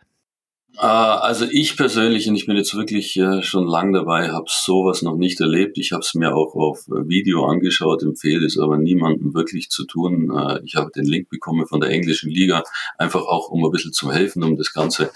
Äh, 0.77 0.85
also 0.85 1.45
ich 1.49 1.77
persönlich, 1.77 2.27
und 2.27 2.35
ich 2.35 2.45
bin 2.45 2.57
jetzt 2.57 2.75
wirklich 2.75 3.17
äh, 3.17 3.41
schon 3.43 3.67
lang 3.67 3.93
dabei, 3.93 4.29
habe 4.29 4.45
sowas 4.47 5.01
noch 5.01 5.17
nicht 5.17 5.39
erlebt. 5.39 5.77
Ich 5.77 5.91
habe 5.91 6.01
es 6.01 6.13
mir 6.13 6.35
auch 6.35 6.55
auf 6.55 6.85
Video 6.87 7.45
angeschaut, 7.45 8.03
empfehle 8.03 8.45
es 8.45 8.57
aber 8.57 8.77
niemandem 8.77 9.33
wirklich 9.33 9.69
zu 9.69 9.85
tun. 9.85 10.31
Äh, 10.35 10.61
ich 10.63 10.75
habe 10.75 10.91
den 10.95 11.05
Link 11.05 11.29
bekommen 11.29 11.67
von 11.67 11.81
der 11.81 11.89
englischen 11.89 12.29
Liga, 12.29 12.63
einfach 12.97 13.21
auch 13.21 13.49
um 13.49 13.63
ein 13.65 13.71
bisschen 13.71 13.93
zu 13.93 14.11
helfen, 14.11 14.43
um 14.43 14.57
das 14.57 14.73
Ganze 14.73 15.11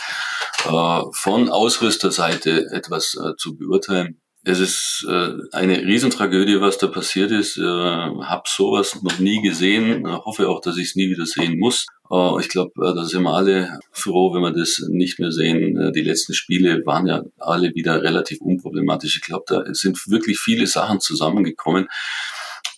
von 1.12 1.50
Ausrüsterseite 1.50 2.71
etwas 2.71 3.15
zu 3.38 3.55
beurteilen. 3.55 4.19
Es 4.48 4.60
ist 4.60 5.08
äh, 5.10 5.32
eine 5.54 5.82
Riesentragödie, 5.82 6.62
was 6.62 6.78
da 6.78 6.86
passiert 6.86 7.32
ist. 7.32 7.58
Äh, 7.58 7.64
hab 7.64 8.48
sowas 8.48 9.02
noch 9.02 9.18
nie 9.18 9.42
gesehen. 9.42 10.06
Äh, 10.06 10.10
hoffe 10.24 10.50
auch, 10.50 10.62
dass 10.62 10.78
ich 10.78 10.90
es 10.90 10.96
nie 10.96 11.10
wieder 11.10 11.25
sehen 11.25 11.58
muss. 11.58 11.88
Äh, 12.12 12.40
ich 12.40 12.50
glaube, 12.50 12.72
äh, 12.78 12.94
da 12.94 13.06
sind 13.06 13.24
wir 13.24 13.34
alle 13.34 13.80
froh, 13.92 14.36
wenn 14.36 14.44
wir 14.44 14.52
das 14.52 14.86
nicht 14.88 15.18
mehr 15.18 15.32
sehen. 15.32 15.75
Äh, 15.75 15.92
die 15.92 16.04
letzten 16.04 16.36
Spiele 16.36 16.86
waren 16.86 17.08
ja 17.08 17.24
alle 17.40 17.74
wieder 17.74 18.04
relativ 18.04 18.40
unproblematisch. 18.40 19.16
Ich 19.16 19.24
glaube, 19.24 19.46
da 19.48 19.64
sind 19.74 19.98
wirklich 20.08 20.38
viele 20.40 20.68
Sachen 20.68 21.00
zusammengekommen. 21.00 21.88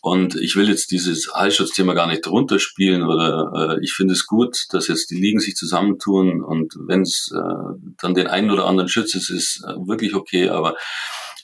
Und 0.01 0.35
ich 0.35 0.55
will 0.55 0.69
jetzt 0.69 0.91
dieses 0.91 1.33
Heilschutzthema 1.35 1.93
gar 1.95 2.07
nicht 2.07 2.25
runterspielen 2.25 3.03
oder 3.03 3.75
äh, 3.75 3.83
ich 3.83 3.91
finde 3.91 4.13
es 4.13 4.25
gut, 4.25 4.67
dass 4.69 4.87
jetzt 4.87 5.09
die 5.09 5.19
Ligen 5.19 5.41
sich 5.41 5.55
zusammentun 5.55 6.41
und 6.41 6.75
wenn 6.87 7.01
es 7.01 7.29
äh, 7.35 7.93
dann 7.97 8.13
den 8.13 8.27
einen 8.27 8.51
oder 8.51 8.67
anderen 8.67 8.87
schützt, 8.87 9.15
ist 9.15 9.31
es 9.31 9.61
wirklich 9.85 10.13
okay, 10.13 10.47
aber 10.47 10.75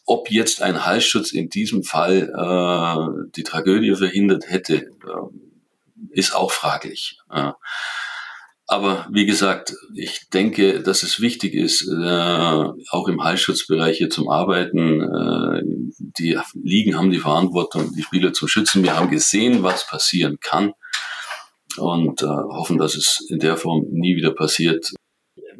ob 0.06 0.30
jetzt 0.30 0.62
ein 0.62 0.86
Halsschutz 0.86 1.32
in 1.32 1.50
diesem 1.50 1.84
Fall 1.84 2.30
äh, 2.36 3.30
die 3.36 3.44
Tragödie 3.44 3.96
verhindert 3.96 4.50
hätte, 4.50 4.76
äh, 4.76 4.90
ist 6.12 6.36
auch 6.36 6.52
fraglich. 6.52 7.20
Äh, 7.32 7.52
aber 8.66 9.08
wie 9.12 9.26
gesagt, 9.26 9.76
ich 9.94 10.30
denke, 10.30 10.82
dass 10.82 11.04
es 11.04 11.20
wichtig 11.20 11.54
ist, 11.54 11.88
äh, 11.88 12.66
auch 12.90 13.08
im 13.08 13.24
Halsschutzbereich 13.24 13.98
hier 13.98 14.10
zum 14.10 14.30
Arbeiten. 14.30 15.02
Äh, 15.02 15.62
die 15.98 16.40
Ligen 16.54 16.98
haben 16.98 17.12
die 17.12 17.20
Verantwortung, 17.20 17.94
die 17.96 18.04
Spieler 18.04 18.34
zu 18.34 18.48
schützen. 18.48 18.84
Wir 18.84 18.98
haben 18.98 19.10
gesehen, 19.10 19.64
was 19.64 19.88
passieren 19.88 20.38
kann 20.42 20.74
und 21.78 22.22
äh, 22.22 22.26
hoffen, 22.26 22.78
dass 22.78 22.96
es 22.96 23.26
in 23.30 23.40
der 23.40 23.58
Form 23.58 23.86
nie 23.90 24.16
wieder 24.16 24.32
passiert 24.32 24.94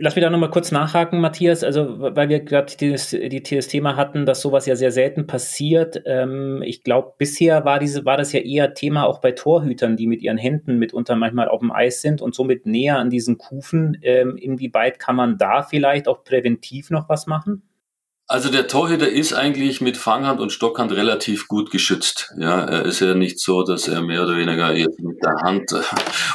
lass 0.04 0.16
mich 0.16 0.24
da 0.24 0.30
nochmal 0.30 0.50
kurz 0.50 0.72
nachhaken, 0.72 1.22
Matthias. 1.22 1.64
Also, 1.64 1.98
weil 1.98 2.28
wir 2.28 2.42
gerade 2.42 2.74
das, 2.80 3.10
die, 3.12 3.42
das 3.42 3.68
Thema 3.70 3.96
hatten, 3.96 4.26
dass 4.26 4.42
sowas 4.42 4.66
ja 4.66 4.76
sehr 4.76 4.92
selten 4.92 5.28
passiert. 5.28 6.04
Ähm, 6.06 6.62
ich 6.66 6.84
glaube, 6.84 7.14
bisher 7.18 7.64
war, 7.64 7.80
diese, 7.80 8.04
war 8.04 8.18
das 8.18 8.34
ja 8.34 8.42
eher 8.42 8.74
Thema 8.74 9.06
auch 9.06 9.22
bei 9.22 9.32
Torhütern, 9.32 9.96
die 9.96 10.08
mit 10.08 10.22
ihren 10.22 10.38
Händen 10.38 10.78
mitunter 10.78 11.16
manchmal 11.16 11.48
auf 11.48 11.62
dem 11.62 11.72
Eis 11.72 12.02
sind 12.02 12.22
und 12.22 12.36
somit 12.36 12.66
näher 12.66 12.98
an 13.00 13.10
diesen 13.10 13.38
Kufen. 13.38 13.98
Ähm, 14.02 14.36
inwieweit 14.36 15.00
kann 15.00 15.16
man 15.16 15.38
da 15.38 15.64
vielleicht 15.64 16.10
auch 16.10 16.26
präventiv 16.26 16.90
noch 16.90 17.08
was 17.08 17.26
machen? 17.26 17.64
Also 18.34 18.50
der 18.50 18.68
Torhüter 18.68 19.08
ist 19.08 19.34
eigentlich 19.34 19.80
mit 19.80 19.96
Fanghand 19.96 20.40
und 20.40 20.52
Stockhand 20.52 20.92
relativ 20.92 21.48
gut 21.48 21.70
geschützt. 21.70 22.34
Ja, 22.36 22.62
er 22.62 22.84
ist 22.84 23.00
ja 23.00 23.14
nicht 23.14 23.40
so, 23.40 23.62
dass 23.62 23.88
er 23.88 24.02
mehr 24.02 24.24
oder 24.24 24.36
weniger 24.36 24.74
jetzt 24.74 25.00
mit 25.02 25.22
der 25.24 25.36
Hand 25.44 25.72
äh, 25.72 25.84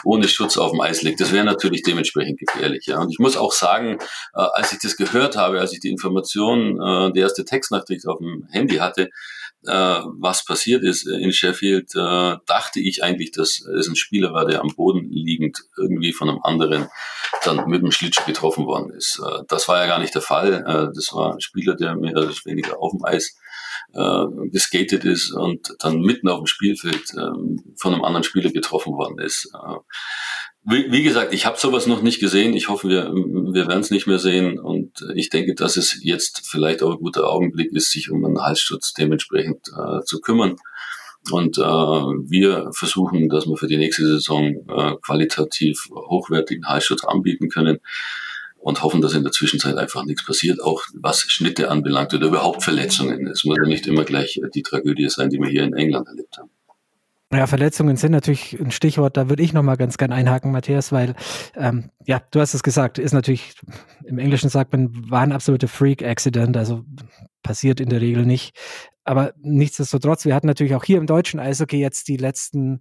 ohne 0.05 0.28
Schutz 0.28 0.59
auf 0.59 0.71
dem 0.71 0.81
Eis 0.81 1.02
liegt. 1.02 1.21
Das 1.21 1.33
wäre 1.33 1.45
natürlich 1.45 1.83
dementsprechend 1.83 2.38
gefährlich. 2.38 2.87
Ja, 2.87 3.00
und 3.00 3.11
ich 3.11 3.19
muss 3.19 3.37
auch 3.37 3.50
sagen, 3.50 3.99
äh, 4.33 4.47
als 4.52 4.73
ich 4.73 4.78
das 4.78 4.97
gehört 4.97 5.37
habe, 5.37 5.59
als 5.59 5.73
ich 5.73 5.81
die 5.81 5.90
Information, 5.90 6.81
äh, 6.81 7.12
die 7.14 7.19
erste 7.19 7.45
Textnachricht 7.45 8.07
auf 8.07 8.19
dem 8.19 8.47
Handy 8.52 8.76
hatte, 8.76 9.09
was 9.71 10.45
passiert 10.45 10.83
ist 10.83 11.07
in 11.07 11.33
Sheffield, 11.33 11.95
äh, 11.95 12.37
dachte 12.47 12.81
ich 12.81 13.03
eigentlich, 13.03 13.33
dass 13.33 13.61
es 13.61 13.89
ein 13.89 13.97
Spieler 13.97 14.33
war, 14.33 14.47
der 14.47 14.61
am 14.61 14.75
Boden 14.75 15.09
liegend 15.11 15.59
irgendwie 15.77 16.13
von 16.13 16.29
einem 16.29 16.41
anderen 16.43 16.89
dann 17.45 17.69
mit 17.69 17.83
dem 17.83 17.91
Schlitsch 17.91 18.25
getroffen 18.27 18.67
worden 18.67 18.91
ist. 18.91 19.21
Äh, 19.25 19.43
das 19.49 19.69
war 19.69 19.79
ja 19.79 19.87
gar 19.87 19.99
nicht 19.99 20.15
der 20.15 20.23
Fall. 20.23 20.65
Äh, 20.67 20.95
das 20.95 21.13
war 21.13 21.35
ein 21.35 21.41
Spieler, 21.41 21.75
der 21.75 21.97
mehr 21.97 22.13
oder 22.13 22.31
weniger 22.45 22.81
auf 22.81 22.93
dem 22.93 23.05
Eis 23.05 23.37
äh, 23.95 24.25
geskatet 24.51 25.05
ist 25.05 25.33
und 25.33 25.75
dann 25.81 26.01
mitten 26.01 26.29
auf 26.29 26.39
dem 26.39 26.47
Spielfeld 26.47 27.15
äh, 27.15 27.31
von 27.77 27.95
einem 27.95 28.05
anderen 28.05 28.25
Spieler 28.25 28.51
getroffen 28.51 28.95
worden 28.95 29.19
ist. 29.19 29.51
Äh, 30.67 30.71
wie, 30.71 30.93
wie 30.93 31.03
gesagt, 31.03 31.33
ich 31.33 31.47
habe 31.47 31.59
sowas 31.59 31.87
noch 31.87 32.03
nicht 32.03 32.21
gesehen. 32.21 32.55
Ich 32.55 32.69
hoffe, 32.69 32.88
wir, 32.88 33.12
wir 33.12 33.67
werden 33.69 33.81
es 33.81 33.91
nicht 33.91 34.07
mehr 34.07 34.19
sehen. 34.19 34.59
Und 34.59 35.05
ich 35.15 35.31
denke, 35.31 35.55
dass 35.55 35.77
es 35.77 35.99
jetzt 36.03 36.47
vielleicht 36.47 36.83
auch 36.83 36.93
ein 36.93 36.99
guter 36.99 37.29
Augenblick 37.29 37.73
ist, 37.73 37.91
sich 37.91 38.11
um 38.11 38.25
einen 38.25 38.41
Halsschutz 38.41 38.93
dementsprechend 38.93 39.69
äh, 39.69 40.00
zu 40.05 40.21
kümmern. 40.21 40.57
Und 41.31 41.59
äh, 41.59 41.62
wir 41.62 42.71
versuchen, 42.73 43.29
dass 43.29 43.47
wir 43.47 43.57
für 43.57 43.67
die 43.67 43.77
nächste 43.77 44.07
Saison 44.07 44.55
äh, 44.69 44.95
qualitativ 45.03 45.88
hochwertigen 45.91 46.67
Halsschutz 46.67 47.05
anbieten 47.05 47.49
können 47.49 47.79
und 48.57 48.83
hoffen, 48.83 49.00
dass 49.00 49.15
in 49.15 49.23
der 49.23 49.33
Zwischenzeit 49.33 49.77
einfach 49.77 50.05
nichts 50.05 50.25
passiert, 50.25 50.62
auch 50.62 50.83
was 50.95 51.21
Schnitte 51.23 51.71
anbelangt 51.71 52.15
oder 52.15 52.29
überhaupt 52.29 52.62
Verletzungen. 52.62 53.27
Es 53.27 53.45
muss 53.45 53.57
ja 53.57 53.69
nicht 53.69 53.87
immer 53.87 54.05
gleich 54.05 54.41
die 54.55 54.62
Tragödie 54.62 55.09
sein, 55.09 55.31
die 55.31 55.38
wir 55.38 55.49
hier 55.49 55.65
in 55.65 55.75
England 55.75 56.09
erlebt 56.09 56.38
haben. 56.38 56.50
Ja, 57.31 57.47
Verletzungen 57.47 57.97
sind 57.97 58.13
natürlich 58.13 58.59
ein 58.59 58.71
Stichwort, 58.71 59.19
da 59.19 59.29
würde 59.29 59.43
ich 59.43 59.53
nochmal 59.53 59.77
ganz 59.77 59.99
gern 59.99 60.13
einhaken, 60.13 60.51
Matthias, 60.51 60.93
weil, 60.93 61.15
ähm, 61.57 61.91
ja, 62.07 62.23
du 62.31 62.41
hast 62.41 62.55
es 62.55 62.63
gesagt, 62.63 62.99
ist 62.99 63.13
natürlich, 63.13 63.55
im 64.07 64.19
Englischen 64.19 64.49
sagt 64.49 64.73
man, 64.73 65.11
war 65.11 65.21
ein 65.21 65.33
absoluter 65.33 65.69
Freak-Accident, 65.69 66.57
also 66.57 66.85
passiert 67.43 67.81
in 67.81 67.91
der 67.91 68.01
Regel 68.01 68.25
nicht. 68.25 68.57
Aber 69.05 69.35
nichtsdestotrotz, 69.43 70.25
wir 70.25 70.35
hatten 70.35 70.47
natürlich 70.47 70.75
auch 70.75 70.85
hier 70.85 70.97
im 70.97 71.07
deutschen 71.07 71.39
Eishockey 71.39 71.79
jetzt 71.79 72.09
die 72.09 72.17
letzten 72.17 72.81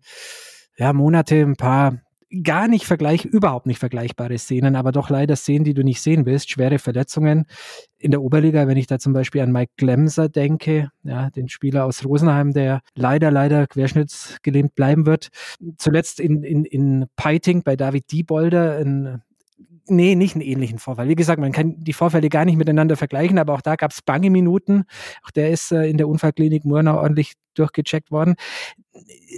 ja, 0.77 0.93
Monate 0.93 1.41
ein 1.41 1.57
paar 1.57 1.99
gar 2.43 2.67
nicht 2.67 2.85
vergleich, 2.85 3.25
überhaupt 3.25 3.67
nicht 3.67 3.79
vergleichbare 3.79 4.37
Szenen, 4.37 4.75
aber 4.75 4.91
doch 4.91 5.09
leider 5.09 5.35
Szenen, 5.35 5.63
die 5.63 5.73
du 5.73 5.83
nicht 5.83 6.01
sehen 6.01 6.25
willst, 6.25 6.49
schwere 6.49 6.79
Verletzungen 6.79 7.45
in 7.97 8.11
der 8.11 8.21
Oberliga, 8.21 8.67
wenn 8.67 8.77
ich 8.77 8.87
da 8.87 8.99
zum 8.99 9.13
Beispiel 9.13 9.41
an 9.41 9.51
Mike 9.51 9.71
Glemser 9.77 10.29
denke, 10.29 10.89
ja, 11.03 11.29
den 11.29 11.47
Spieler 11.47 11.85
aus 11.85 12.05
Rosenheim, 12.05 12.53
der 12.53 12.81
leider, 12.95 13.31
leider 13.31 13.65
querschnittsgelähmt 13.67 14.75
bleiben 14.75 15.05
wird. 15.05 15.29
Zuletzt 15.77 16.19
in, 16.19 16.43
in, 16.43 16.65
in 16.65 17.05
Piting 17.15 17.63
bei 17.63 17.75
David 17.75 18.11
Diebolder, 18.11 18.77
ein 18.77 19.21
Nee, 19.89 20.15
nicht 20.15 20.35
einen 20.35 20.43
ähnlichen 20.43 20.79
Vorfall. 20.79 21.07
Wie 21.07 21.15
gesagt, 21.15 21.39
man 21.39 21.51
kann 21.51 21.75
die 21.77 21.93
Vorfälle 21.93 22.29
gar 22.29 22.45
nicht 22.45 22.57
miteinander 22.57 22.97
vergleichen, 22.97 23.37
aber 23.39 23.53
auch 23.53 23.61
da 23.61 23.75
gab 23.75 23.91
es 23.91 24.01
bange 24.01 24.29
Minuten. 24.29 24.83
Auch 25.23 25.31
der 25.31 25.49
ist 25.51 25.71
äh, 25.71 25.85
in 25.87 25.97
der 25.97 26.07
Unfallklinik 26.07 26.65
Murnau 26.65 26.97
ordentlich 26.97 27.33
durchgecheckt 27.53 28.11
worden. 28.11 28.35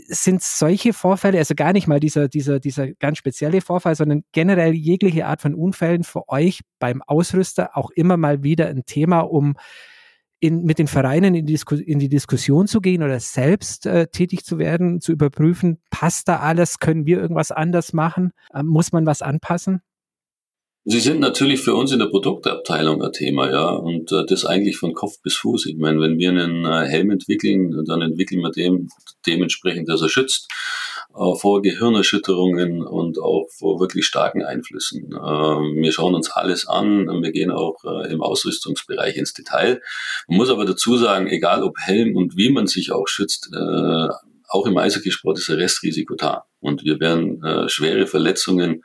Sind 0.08 0.42
solche 0.42 0.94
Vorfälle, 0.94 1.38
also 1.38 1.56
gar 1.56 1.74
nicht 1.74 1.88
mal 1.88 2.00
dieser, 2.00 2.28
dieser, 2.28 2.60
dieser 2.60 2.92
ganz 2.94 3.18
spezielle 3.18 3.62
Vorfall, 3.62 3.96
sondern 3.96 4.24
generell 4.32 4.74
jegliche 4.74 5.26
Art 5.26 5.42
von 5.42 5.54
Unfällen 5.54 6.04
für 6.04 6.28
euch 6.30 6.62
beim 6.80 7.02
Ausrüster 7.06 7.78
auch 7.78 7.92
immer 7.92 8.18
mal 8.18 8.44
wieder 8.44 8.68
ein 8.68 8.86
Thema, 8.86 9.20
um 9.20 9.56
in, 10.40 10.64
mit 10.64 10.80
den 10.80 10.88
Vereinen 10.88 11.36
in 11.36 11.46
die, 11.46 11.54
Disku 11.54 11.76
in 11.76 12.00
die 12.00 12.10
Diskussion 12.10 12.68
zu 12.68 12.82
gehen 12.82 13.04
oder 13.04 13.20
selbst 13.20 13.86
äh, 13.86 14.08
tätig 14.08 14.46
zu 14.46 14.58
werden, 14.58 15.02
zu 15.02 15.12
überprüfen, 15.12 15.82
passt 15.90 16.28
da 16.28 16.38
alles, 16.38 16.80
können 16.80 17.06
wir 17.06 17.20
irgendwas 17.20 17.52
anders 17.52 17.94
machen, 17.94 18.32
ähm, 18.54 18.68
muss 18.68 18.92
man 18.92 19.06
was 19.06 19.22
anpassen? 19.22 19.82
Sie 20.92 21.02
sind 21.02 21.20
natürlich 21.20 21.62
für 21.62 21.76
uns 21.76 21.92
in 21.92 22.00
der 22.00 22.08
Produktabteilung 22.08 23.04
ein 23.04 23.12
Thema, 23.12 23.52
ja, 23.52 23.70
und 23.70 24.12
äh, 24.12 24.26
das 24.26 24.44
eigentlich 24.44 24.78
von 24.78 24.96
Kopf 24.96 25.22
bis 25.22 25.36
Fuß. 25.36 25.68
Ich 25.68 25.78
meine, 25.78 26.02
wenn 26.02 26.18
wir 26.18 26.30
einen 26.30 26.66
äh, 26.66 26.88
Helm 26.88 27.12
entwickeln, 27.12 27.86
dann 27.86 28.02
entwickeln 28.02 28.42
wir 28.42 28.50
dem 28.50 28.90
dementsprechend, 29.28 29.88
dass 29.88 30.02
er 30.02 30.10
schützt 30.10 30.48
äh, 31.14 31.36
vor 31.36 31.62
Gehirnerschütterungen 31.62 32.82
und 32.82 33.20
auch 33.20 33.46
vor 33.56 33.80
wirklich 33.80 34.08
starken 34.08 34.44
Einflüssen. 34.44 35.12
Äh, 35.12 35.16
wir 35.16 35.92
schauen 35.92 36.16
uns 36.16 36.32
alles 36.32 36.68
an, 36.68 37.06
wir 37.22 37.32
gehen 37.32 37.52
auch 37.52 37.76
äh, 37.84 38.12
im 38.12 38.24
Ausrüstungsbereich 38.24 39.16
ins 39.16 39.36
Detail. 39.36 39.84
Man 40.28 40.38
muss 40.38 40.50
aber 40.50 40.66
dazu 40.66 40.98
sagen, 40.98 41.28
egal 41.28 41.62
ob 41.62 41.78
Helm 41.78 42.16
und 42.16 42.36
wie 42.36 42.50
man 42.50 42.66
sich 42.66 42.92
auch 42.92 43.08
schützt, 43.08 43.52
äh, 43.54 44.08
auch 44.48 44.66
im 44.66 44.76
Eishockeysport 44.76 45.38
ist 45.38 45.52
ein 45.52 45.58
Restrisiko 45.58 46.16
da. 46.16 46.46
Und 46.62 46.84
wir 46.84 47.00
werden 47.00 47.44
äh, 47.44 47.70
schwere 47.70 48.08
Verletzungen 48.08 48.82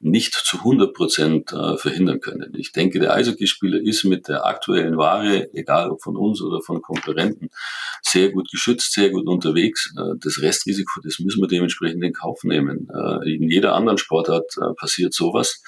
nicht 0.00 0.34
zu 0.34 0.58
100 0.58 0.94
Prozent 0.94 1.52
äh, 1.52 1.76
verhindern 1.76 2.20
können. 2.20 2.52
Ich 2.56 2.72
denke, 2.72 3.00
der 3.00 3.14
Eishockeyspieler 3.14 3.80
ist 3.80 4.04
mit 4.04 4.28
der 4.28 4.46
aktuellen 4.46 4.96
Ware, 4.96 5.52
egal 5.54 5.90
ob 5.90 6.02
von 6.02 6.16
uns 6.16 6.40
oder 6.40 6.60
von 6.60 6.80
Konkurrenten, 6.82 7.48
sehr 8.02 8.30
gut 8.30 8.48
geschützt, 8.50 8.92
sehr 8.92 9.10
gut 9.10 9.26
unterwegs. 9.26 9.92
Äh, 9.96 10.14
das 10.20 10.40
Restrisiko, 10.40 11.00
das 11.02 11.18
müssen 11.18 11.40
wir 11.40 11.48
dementsprechend 11.48 12.04
in 12.04 12.12
Kauf 12.12 12.44
nehmen. 12.44 12.88
Äh, 12.94 13.34
in 13.34 13.50
jeder 13.50 13.74
anderen 13.74 13.98
Sportart 13.98 14.50
passiert 14.76 15.14
sowas. 15.14 15.62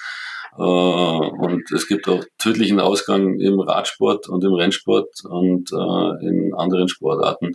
Äh, 0.57 0.61
und 0.61 1.71
es 1.71 1.87
gibt 1.87 2.07
auch 2.07 2.23
tödlichen 2.37 2.79
Ausgang 2.79 3.39
im 3.39 3.59
Radsport 3.59 4.27
und 4.29 4.43
im 4.43 4.53
Rennsport 4.53 5.23
und 5.25 5.71
äh, 5.71 6.27
in 6.27 6.53
anderen 6.55 6.87
Sportarten. 6.87 7.53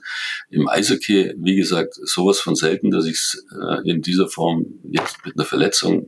Im 0.51 0.69
Eishockey, 0.69 1.35
wie 1.39 1.57
gesagt, 1.57 1.95
sowas 1.95 2.41
von 2.41 2.55
selten, 2.55 2.91
dass 2.91 3.07
ich 3.07 3.17
es 3.17 3.45
äh, 3.61 3.91
in 3.91 4.03
dieser 4.03 4.29
Form 4.29 4.65
jetzt 4.85 5.25
mit 5.25 5.37
einer 5.37 5.45
Verletzung 5.45 6.07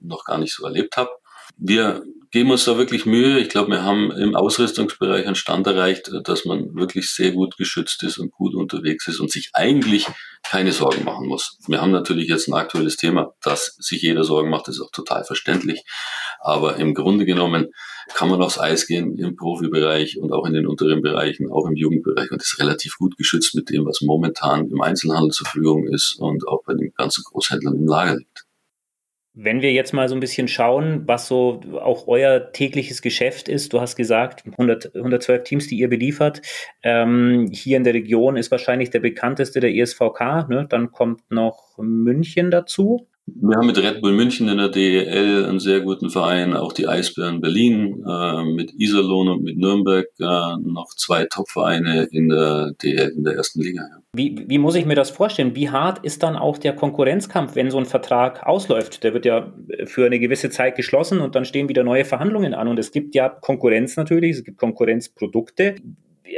noch 0.00 0.24
gar 0.24 0.38
nicht 0.38 0.54
so 0.54 0.64
erlebt 0.64 0.96
habe. 0.96 1.10
Wir 1.56 2.02
geben 2.32 2.50
uns 2.50 2.64
da 2.64 2.78
wirklich 2.78 3.04
Mühe. 3.04 3.38
Ich 3.38 3.50
glaube, 3.50 3.70
wir 3.70 3.84
haben 3.84 4.10
im 4.10 4.34
Ausrüstungsbereich 4.34 5.26
einen 5.26 5.34
Stand 5.34 5.66
erreicht, 5.66 6.10
dass 6.24 6.46
man 6.46 6.74
wirklich 6.74 7.10
sehr 7.10 7.32
gut 7.32 7.58
geschützt 7.58 8.02
ist 8.02 8.16
und 8.18 8.32
gut 8.32 8.54
unterwegs 8.54 9.06
ist 9.06 9.20
und 9.20 9.30
sich 9.30 9.50
eigentlich 9.52 10.06
keine 10.42 10.72
Sorgen 10.72 11.04
machen 11.04 11.28
muss. 11.28 11.58
Wir 11.68 11.82
haben 11.82 11.92
natürlich 11.92 12.28
jetzt 12.28 12.48
ein 12.48 12.54
aktuelles 12.54 12.96
Thema, 12.96 13.34
dass 13.42 13.76
sich 13.78 14.00
jeder 14.00 14.24
Sorgen 14.24 14.48
macht, 14.48 14.68
ist 14.68 14.80
auch 14.80 14.90
total 14.90 15.24
verständlich. 15.24 15.84
Aber 16.40 16.76
im 16.76 16.94
Grunde 16.94 17.26
genommen 17.26 17.68
kann 18.14 18.30
man 18.30 18.42
aufs 18.42 18.58
Eis 18.58 18.86
gehen 18.86 19.18
im 19.18 19.36
Profibereich 19.36 20.18
und 20.18 20.32
auch 20.32 20.46
in 20.46 20.54
den 20.54 20.66
unteren 20.66 21.02
Bereichen, 21.02 21.52
auch 21.52 21.66
im 21.66 21.76
Jugendbereich 21.76 22.30
und 22.30 22.42
ist 22.42 22.58
relativ 22.58 22.96
gut 22.96 23.16
geschützt 23.18 23.54
mit 23.54 23.68
dem, 23.68 23.84
was 23.84 24.00
momentan 24.00 24.70
im 24.70 24.80
Einzelhandel 24.80 25.30
zur 25.30 25.46
Verfügung 25.46 25.86
ist 25.86 26.16
und 26.18 26.48
auch 26.48 26.64
bei 26.64 26.72
den 26.72 26.92
ganzen 26.94 27.22
Großhändlern 27.24 27.76
im 27.76 27.86
Lager 27.86 28.16
liegt. 28.16 28.46
Wenn 29.34 29.62
wir 29.62 29.72
jetzt 29.72 29.94
mal 29.94 30.10
so 30.10 30.14
ein 30.14 30.20
bisschen 30.20 30.46
schauen, 30.46 31.08
was 31.08 31.26
so 31.26 31.62
auch 31.80 32.06
euer 32.06 32.52
tägliches 32.52 33.00
Geschäft 33.00 33.48
ist, 33.48 33.72
du 33.72 33.80
hast 33.80 33.96
gesagt, 33.96 34.44
100, 34.46 34.94
112 34.94 35.44
Teams, 35.44 35.66
die 35.68 35.78
ihr 35.78 35.88
beliefert. 35.88 36.42
Ähm, 36.82 37.48
hier 37.50 37.78
in 37.78 37.84
der 37.84 37.94
Region 37.94 38.36
ist 38.36 38.50
wahrscheinlich 38.50 38.90
der 38.90 39.00
bekannteste 39.00 39.60
der 39.60 39.74
ESVK. 39.74 40.48
Ne? 40.50 40.66
Dann 40.68 40.92
kommt 40.92 41.30
noch 41.30 41.78
München 41.78 42.50
dazu. 42.50 43.06
Wir 43.26 43.56
haben 43.56 43.66
mit 43.66 43.78
Red 43.78 44.00
Bull 44.00 44.12
München 44.12 44.48
in 44.48 44.58
der 44.58 44.68
DEL 44.68 45.46
einen 45.46 45.60
sehr 45.60 45.80
guten 45.80 46.10
Verein, 46.10 46.54
auch 46.54 46.72
die 46.72 46.88
Eisbären 46.88 47.40
Berlin, 47.40 48.04
äh, 48.06 48.44
mit 48.44 48.72
Iserlohn 48.74 49.28
und 49.28 49.42
mit 49.44 49.56
Nürnberg 49.56 50.06
äh, 50.18 50.24
noch 50.24 50.88
zwei 50.96 51.26
Top-Vereine 51.26 52.08
in 52.10 52.28
der 52.28 52.72
DEL, 52.82 53.12
in 53.16 53.22
der 53.22 53.34
ersten 53.34 53.62
Liga. 53.62 53.82
Ja. 53.82 54.02
Wie, 54.14 54.44
wie 54.48 54.58
muss 54.58 54.74
ich 54.74 54.86
mir 54.86 54.96
das 54.96 55.10
vorstellen? 55.10 55.54
Wie 55.54 55.70
hart 55.70 56.04
ist 56.04 56.22
dann 56.22 56.36
auch 56.36 56.58
der 56.58 56.74
Konkurrenzkampf, 56.74 57.54
wenn 57.54 57.70
so 57.70 57.78
ein 57.78 57.86
Vertrag 57.86 58.44
ausläuft? 58.44 59.04
Der 59.04 59.14
wird 59.14 59.24
ja 59.24 59.52
für 59.84 60.04
eine 60.04 60.18
gewisse 60.18 60.50
Zeit 60.50 60.74
geschlossen 60.74 61.20
und 61.20 61.34
dann 61.34 61.44
stehen 61.44 61.68
wieder 61.68 61.84
neue 61.84 62.04
Verhandlungen 62.04 62.54
an. 62.54 62.68
Und 62.68 62.78
es 62.78 62.90
gibt 62.90 63.14
ja 63.14 63.28
Konkurrenz 63.28 63.96
natürlich, 63.96 64.36
es 64.36 64.44
gibt 64.44 64.58
Konkurrenzprodukte. 64.58 65.76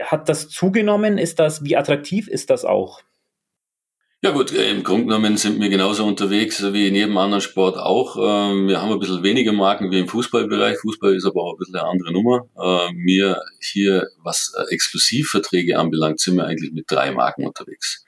Hat 0.03 0.29
das 0.29 0.49
zugenommen? 0.49 1.19
Ist 1.19 1.39
das, 1.39 1.65
wie 1.65 1.77
attraktiv 1.77 2.29
ist 2.29 2.51
das 2.51 2.65
auch? 2.65 3.01
Ja 4.25 4.31
gut, 4.31 4.55
äh, 4.55 4.71
im 4.71 4.83
Grunde 4.83 5.09
genommen 5.09 5.37
sind 5.37 5.61
wir 5.61 5.69
genauso 5.69 6.07
unterwegs 6.07 6.73
wie 6.73 6.89
in 6.89 6.95
jedem 6.95 7.19
anderen 7.19 7.43
Sport 7.43 7.77
auch. 7.77 8.17
Ähm, 8.17 8.69
wir 8.69 8.81
haben 8.81 8.91
ein 8.91 8.99
bisschen 8.99 9.23
weniger 9.23 9.53
Marken 9.53 9.91
wie 9.91 9.99
im 9.99 10.09
Fußballbereich. 10.09 10.79
Fußball 10.79 11.15
ist 11.15 11.27
aber 11.27 11.43
auch 11.43 11.53
ein 11.53 11.59
bisschen 11.59 11.77
eine 11.77 11.87
andere 11.87 12.11
Nummer. 12.11 12.47
Wir 12.95 13.43
hier, 13.61 14.07
was 14.23 14.55
äh, 14.57 14.73
Exklusivverträge 14.73 15.79
anbelangt, 15.79 16.21
sind 16.21 16.37
wir 16.37 16.47
eigentlich 16.47 16.73
mit 16.73 16.87
drei 16.89 17.11
Marken 17.11 17.47
unterwegs. 17.47 18.07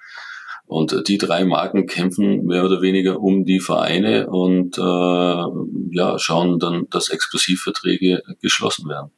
Und 0.64 0.94
äh, 0.94 1.02
die 1.02 1.18
drei 1.18 1.44
Marken 1.44 1.86
kämpfen 1.86 2.46
mehr 2.46 2.64
oder 2.64 2.80
weniger 2.80 3.20
um 3.20 3.44
die 3.44 3.60
Vereine 3.60 4.26
und 4.28 4.78
ja, 4.78 6.18
schauen 6.18 6.58
dann, 6.58 6.86
dass 6.88 7.10
Exklusivverträge 7.10 8.22
geschlossen 8.40 8.88
werden. 8.88 9.10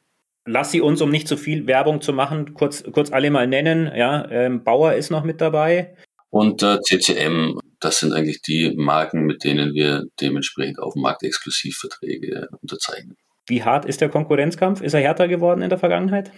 Lass 0.45 0.71
sie 0.71 0.81
uns, 0.81 1.01
um 1.01 1.11
nicht 1.11 1.29
zu 1.29 1.37
viel 1.37 1.65
Werbung 1.65 2.01
zu 2.01 2.11
machen, 2.11 2.55
kurz, 2.55 2.83
kurz 2.91 3.09
alle 3.13 3.31
mal 3.31 3.47
nennen. 3.47 3.89
Ja, 3.95 4.29
ähm, 4.29 4.65
Bauer 4.65 4.95
ist 4.95 5.11
noch 5.11 5.23
mit 5.23 5.39
dabei. 5.39 5.95
Und 6.29 6.61
äh, 6.61 6.79
CCM, 6.81 7.59
das 7.79 7.99
sind 7.99 8.13
eigentlich 8.13 8.41
die 8.41 8.73
Marken, 8.75 9.25
mit 9.25 9.43
denen 9.43 9.73
wir 9.73 10.03
dementsprechend 10.21 10.79
auf 10.79 10.93
dem 10.93 11.01
Markt 11.01 11.23
Exklusivverträge 11.23 12.47
unterzeichnen. 12.61 13.17
Wie 13.47 13.63
hart 13.63 13.85
ist 13.85 14.01
der 14.01 14.09
Konkurrenzkampf? 14.09 14.81
Ist 14.81 14.93
er 14.93 15.01
härter 15.01 15.27
geworden 15.27 15.61
in 15.63 15.69
der 15.69 15.79
Vergangenheit? 15.79 16.31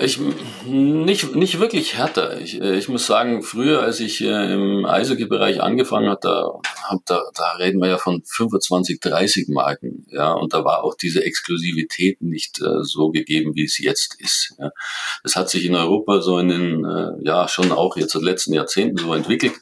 Ich, 0.00 0.18
nicht, 0.66 1.36
nicht 1.36 1.60
wirklich 1.60 1.96
härter. 1.96 2.40
Ich, 2.40 2.60
äh, 2.60 2.76
ich 2.76 2.88
muss 2.88 3.06
sagen, 3.06 3.42
früher, 3.42 3.82
als 3.82 4.00
ich 4.00 4.20
im 4.20 4.84
Eishockey-Bereich 4.84 5.62
angefangen 5.62 6.08
habe, 6.08 6.20
da, 6.20 6.60
da, 7.06 7.22
da 7.34 7.52
reden 7.52 7.80
wir 7.80 7.88
ja 7.88 7.98
von 7.98 8.22
25, 8.24 9.00
30 9.00 9.48
Marken. 9.48 10.06
Ja, 10.10 10.32
und 10.32 10.52
da 10.52 10.64
war 10.64 10.82
auch 10.82 10.94
diese 10.96 11.24
Exklusivität 11.24 12.22
nicht 12.22 12.60
äh, 12.60 12.82
so 12.82 13.10
gegeben, 13.10 13.54
wie 13.54 13.64
es 13.64 13.78
jetzt 13.78 14.20
ist. 14.20 14.54
Ja. 14.58 14.70
Das 15.22 15.36
hat 15.36 15.48
sich 15.48 15.64
in 15.64 15.76
Europa 15.76 16.20
so 16.20 16.38
in 16.38 16.48
den, 16.48 16.84
äh, 16.84 17.12
ja, 17.22 17.46
schon 17.46 17.70
auch 17.70 17.96
jetzt 17.96 18.14
in 18.14 18.22
den 18.22 18.28
letzten 18.28 18.52
Jahrzehnten 18.52 18.96
so 18.98 19.14
entwickelt, 19.14 19.54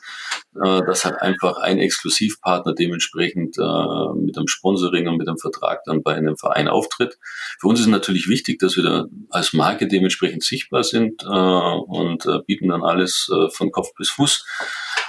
dass 0.54 1.04
halt 1.04 1.20
einfach 1.20 1.58
ein 1.58 1.78
Exklusivpartner 1.78 2.74
dementsprechend 2.74 3.56
äh, 3.58 4.14
mit 4.16 4.36
einem 4.36 4.48
Sponsoring 4.48 5.08
und 5.08 5.16
mit 5.16 5.28
einem 5.28 5.38
Vertrag 5.38 5.82
dann 5.84 6.02
bei 6.02 6.14
einem 6.14 6.36
Verein 6.36 6.68
auftritt. 6.68 7.18
Für 7.60 7.68
uns 7.68 7.80
ist 7.80 7.86
natürlich 7.86 8.28
wichtig, 8.28 8.58
dass 8.58 8.76
wir 8.76 8.82
da 8.82 9.06
als 9.30 9.52
Marke 9.52 9.88
dementsprechend 9.88 10.22
entsprechend 10.22 10.44
sichtbar 10.44 10.84
sind 10.84 11.22
äh, 11.22 11.26
und 11.26 12.26
äh, 12.26 12.38
bieten 12.46 12.68
dann 12.68 12.82
alles 12.82 13.30
äh, 13.32 13.50
von 13.50 13.70
Kopf 13.70 13.94
bis 13.96 14.10
Fuß. 14.10 14.44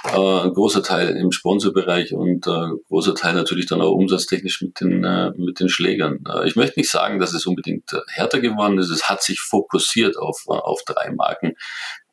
Äh, 0.04 0.40
ein 0.40 0.52
großer 0.52 0.82
Teil 0.82 1.16
im 1.16 1.32
Sponsorbereich 1.32 2.12
und 2.12 2.46
äh, 2.46 2.68
großer 2.88 3.14
Teil 3.14 3.34
natürlich 3.34 3.66
dann 3.66 3.80
auch 3.80 3.92
umsatztechnisch 3.92 4.60
mit 4.62 4.80
den, 4.80 5.04
äh, 5.04 5.30
mit 5.36 5.60
den 5.60 5.68
Schlägern. 5.68 6.24
Äh, 6.28 6.46
ich 6.46 6.56
möchte 6.56 6.78
nicht 6.78 6.90
sagen, 6.90 7.18
dass 7.18 7.32
es 7.32 7.46
unbedingt 7.46 7.92
äh, 7.92 8.00
härter 8.08 8.40
geworden 8.40 8.78
ist. 8.78 8.90
Es 8.90 9.08
hat 9.08 9.22
sich 9.22 9.40
fokussiert 9.40 10.16
auf, 10.16 10.44
äh, 10.48 10.52
auf 10.52 10.82
drei 10.86 11.10
Marken, 11.12 11.54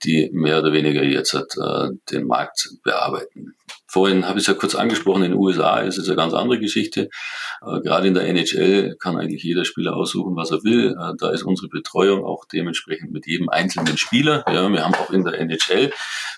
die 0.04 0.30
mehr 0.34 0.60
oder 0.60 0.74
weniger 0.74 1.04
jetzt 1.04 1.34
äh, 1.34 1.90
den 2.12 2.26
Markt 2.26 2.70
bearbeiten. 2.84 3.56
Vorhin 3.92 4.26
habe 4.26 4.40
ich 4.40 4.44
es 4.44 4.48
ja 4.48 4.54
kurz 4.54 4.74
angesprochen, 4.74 5.24
in 5.24 5.32
den 5.32 5.40
USA 5.40 5.80
ist 5.80 5.98
es 5.98 6.08
eine 6.08 6.16
ganz 6.16 6.34
andere 6.34 6.60
Geschichte. 6.60 7.10
Äh, 7.62 7.82
gerade 7.82 8.08
in 8.08 8.14
der 8.14 8.26
NHL 8.26 8.96
kann 8.98 9.18
eigentlich 9.18 9.44
jeder 9.44 9.66
Spieler 9.66 9.98
aussuchen, 9.98 10.34
was 10.38 10.50
er 10.52 10.64
will. 10.64 10.96
Äh, 10.98 11.14
da 11.18 11.32
ist 11.32 11.44
unsere 11.44 11.68
Betreuung 11.68 12.24
auch 12.24 12.46
dementsprechend 12.46 13.12
mit 13.12 13.28
jedem 13.28 13.50
einzelnen 13.50 13.98
Spieler. 13.98 14.46
Ja, 14.48 14.70
wir 14.72 14.86
haben 14.86 14.96
auch 14.96 15.10
in 15.12 15.26
der 15.26 15.38
NHL 15.42 15.92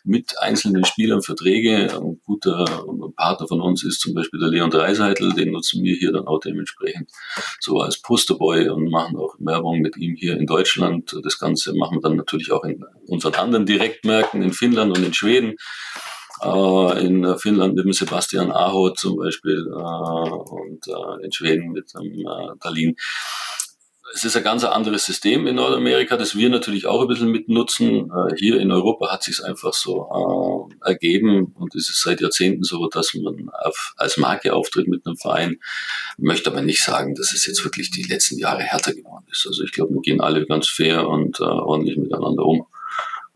mit 0.03 0.33
einzelnen 0.39 0.83
Spielern 0.83 1.21
Verträge. 1.21 1.95
Ein 1.95 2.19
guter 2.25 2.65
Partner 3.15 3.47
von 3.47 3.61
uns 3.61 3.83
ist 3.83 4.01
zum 4.01 4.15
Beispiel 4.15 4.39
der 4.39 4.49
Leon 4.49 4.71
Dreiseitel, 4.71 5.33
den 5.33 5.51
nutzen 5.51 5.83
wir 5.83 5.95
hier 5.95 6.11
dann 6.11 6.25
auch 6.25 6.39
dementsprechend 6.39 7.11
so 7.59 7.79
als 7.81 8.01
Posterboy 8.01 8.69
und 8.69 8.89
machen 8.89 9.15
auch 9.15 9.35
Werbung 9.37 9.79
mit 9.79 9.95
ihm 9.95 10.15
hier 10.15 10.37
in 10.37 10.47
Deutschland. 10.47 11.15
Das 11.23 11.37
Ganze 11.37 11.75
machen 11.75 11.97
wir 11.97 12.01
dann 12.01 12.17
natürlich 12.17 12.51
auch 12.51 12.63
in 12.63 12.83
unseren 13.05 13.35
anderen 13.35 13.67
Direktmärkten 13.67 14.41
in 14.41 14.53
Finnland 14.53 14.97
und 14.97 15.05
in 15.05 15.13
Schweden. 15.13 15.55
Äh, 16.45 17.05
in 17.05 17.37
Finnland 17.37 17.75
mit 17.75 17.85
dem 17.85 17.93
Sebastian 17.93 18.51
Aho 18.51 18.91
zum 18.91 19.17
Beispiel 19.17 19.67
äh, 19.67 19.73
und 19.73 20.87
äh, 20.87 21.25
in 21.25 21.31
Schweden 21.31 21.71
mit 21.71 21.93
dem 21.93 22.11
äh, 22.13 22.55
Dalin 22.61 22.95
es 24.13 24.23
ist 24.23 24.37
ein 24.37 24.43
ganz 24.43 24.63
anderes 24.63 25.05
System 25.05 25.47
in 25.47 25.55
Nordamerika, 25.55 26.17
das 26.17 26.35
wir 26.35 26.49
natürlich 26.49 26.85
auch 26.85 27.01
ein 27.01 27.07
bisschen 27.07 27.31
mitnutzen. 27.31 28.11
Äh, 28.11 28.35
hier 28.37 28.59
in 28.59 28.71
Europa 28.71 29.11
hat 29.11 29.23
sich 29.23 29.43
einfach 29.43 29.73
so 29.73 30.69
äh, 30.83 30.89
ergeben 30.89 31.53
und 31.55 31.73
es 31.75 31.89
ist 31.89 32.03
seit 32.03 32.21
Jahrzehnten 32.21 32.63
so, 32.63 32.87
dass 32.87 33.13
man 33.15 33.49
auf, 33.63 33.93
als 33.97 34.17
Marke 34.17 34.53
auftritt 34.53 34.87
mit 34.87 35.05
einem 35.05 35.17
Verein. 35.17 35.57
Möchte 36.17 36.51
aber 36.51 36.61
nicht 36.61 36.83
sagen, 36.83 37.15
dass 37.15 37.33
es 37.33 37.47
jetzt 37.47 37.63
wirklich 37.63 37.89
die 37.89 38.03
letzten 38.03 38.37
Jahre 38.37 38.61
härter 38.61 38.93
geworden 38.93 39.25
ist. 39.31 39.47
Also 39.47 39.63
ich 39.63 39.71
glaube, 39.71 39.93
wir 39.93 40.01
gehen 40.01 40.21
alle 40.21 40.45
ganz 40.45 40.67
fair 40.67 41.07
und 41.07 41.39
äh, 41.39 41.43
ordentlich 41.43 41.97
miteinander 41.97 42.45
um. 42.45 42.67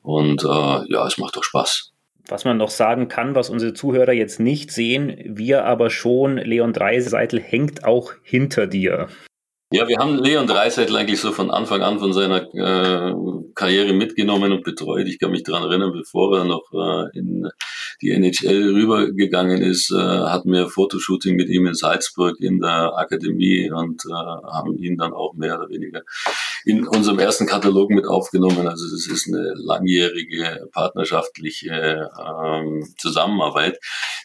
Und 0.04 0.44
äh, 0.44 0.48
ja, 0.92 1.08
es 1.08 1.18
macht 1.18 1.38
auch 1.38 1.44
Spaß. 1.44 1.92
Was 2.30 2.44
man 2.44 2.58
noch 2.58 2.70
sagen 2.70 3.08
kann, 3.08 3.36
was 3.36 3.50
unsere 3.50 3.74
Zuhörer 3.74 4.12
jetzt 4.12 4.40
nicht 4.40 4.72
sehen, 4.72 5.18
wir 5.24 5.66
aber 5.66 5.90
schon, 5.90 6.38
Leon 6.38 6.74
Dreiseitel 6.74 7.40
hängt 7.40 7.86
auch 7.86 8.14
hinter 8.22 8.68
dir. 8.68 9.08
Ja, 9.70 9.86
wir 9.86 9.98
haben 9.98 10.18
Leon 10.18 10.48
Dreiseitel 10.48 10.96
eigentlich 10.96 11.20
so 11.20 11.34
von 11.34 11.52
Anfang 11.52 11.82
an 11.82 12.00
von 12.00 12.14
seiner 12.14 12.42
äh, 12.54 13.14
Karriere 13.54 13.92
mitgenommen 13.92 14.54
und 14.54 14.64
betreut. 14.64 15.08
Ich 15.08 15.20
kann 15.20 15.32
mich 15.32 15.44
daran 15.44 15.64
erinnern, 15.64 15.92
bevor 15.92 16.38
er 16.38 16.46
noch 16.46 16.64
äh, 16.72 17.18
in 17.20 17.50
die 18.02 18.12
NHL 18.12 18.74
rübergegangen 18.74 19.62
ist, 19.62 19.92
äh, 19.92 19.98
hatten 19.98 20.54
wir 20.54 20.70
Fotoshooting 20.70 21.36
mit 21.36 21.50
ihm 21.50 21.66
in 21.66 21.74
Salzburg 21.74 22.40
in 22.40 22.62
der 22.62 22.94
Akademie 22.98 23.70
und 23.70 24.06
äh, 24.06 24.14
haben 24.14 24.78
ihn 24.78 24.96
dann 24.96 25.12
auch 25.12 25.34
mehr 25.34 25.60
oder 25.60 25.68
weniger 25.68 26.04
in 26.64 26.88
unserem 26.88 27.20
ersten 27.20 27.46
Katalog 27.46 27.90
mit 27.90 28.06
aufgenommen. 28.06 28.68
Also 28.68 28.86
das 28.90 29.08
ist 29.08 29.28
eine 29.28 29.54
langjährige 29.56 30.68
partnerschaftliche 30.72 32.10
ähm, 32.18 32.86
Zusammenarbeit, 32.98 33.80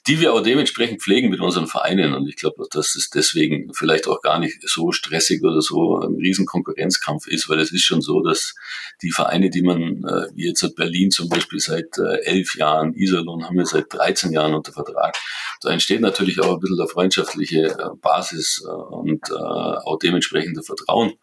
die 0.06 0.20
wir 0.20 0.34
auch 0.34 0.42
dementsprechend 0.42 1.02
pflegen 1.02 1.30
mit 1.30 1.40
unseren 1.40 1.66
Vereinen. 1.66 2.14
Und 2.14 2.28
ich 2.28 2.36
glaube, 2.36 2.64
dass 2.70 2.94
es 2.94 3.10
deswegen 3.10 3.72
vielleicht 3.74 4.08
auch 4.08 4.20
gar 4.20 4.38
nicht 4.38 4.58
so 4.68 4.92
stressig 4.92 5.31
oder 5.40 5.62
so 5.62 6.00
ein 6.00 6.16
riesen 6.16 6.46
Konkurrenzkampf 6.46 7.26
ist, 7.26 7.48
weil 7.48 7.60
es 7.60 7.72
ist 7.72 7.84
schon 7.84 8.02
so, 8.02 8.20
dass 8.22 8.54
die 9.00 9.10
Vereine, 9.10 9.50
die 9.50 9.62
man, 9.62 10.04
äh, 10.04 10.26
wie 10.34 10.46
jetzt 10.48 10.62
hat 10.62 10.74
Berlin 10.74 11.10
zum 11.10 11.28
Beispiel 11.28 11.60
seit 11.60 11.96
äh, 11.98 12.24
elf 12.24 12.54
Jahren, 12.56 12.94
Iserlohn 12.94 13.44
haben 13.44 13.56
wir 13.56 13.66
seit 13.66 13.92
13 13.92 14.32
Jahren 14.32 14.54
unter 14.54 14.72
Vertrag, 14.72 15.16
da 15.62 15.70
entsteht 15.70 16.00
natürlich 16.00 16.40
auch 16.40 16.54
ein 16.54 16.60
bisschen 16.60 16.76
der 16.76 16.88
freundschaftliche 16.88 17.66
äh, 17.66 17.96
Basis 18.00 18.62
äh, 18.66 18.70
und 18.70 19.30
äh, 19.30 19.34
auch 19.34 19.98
dementsprechende 19.98 20.62
Vertrauen. 20.62 21.14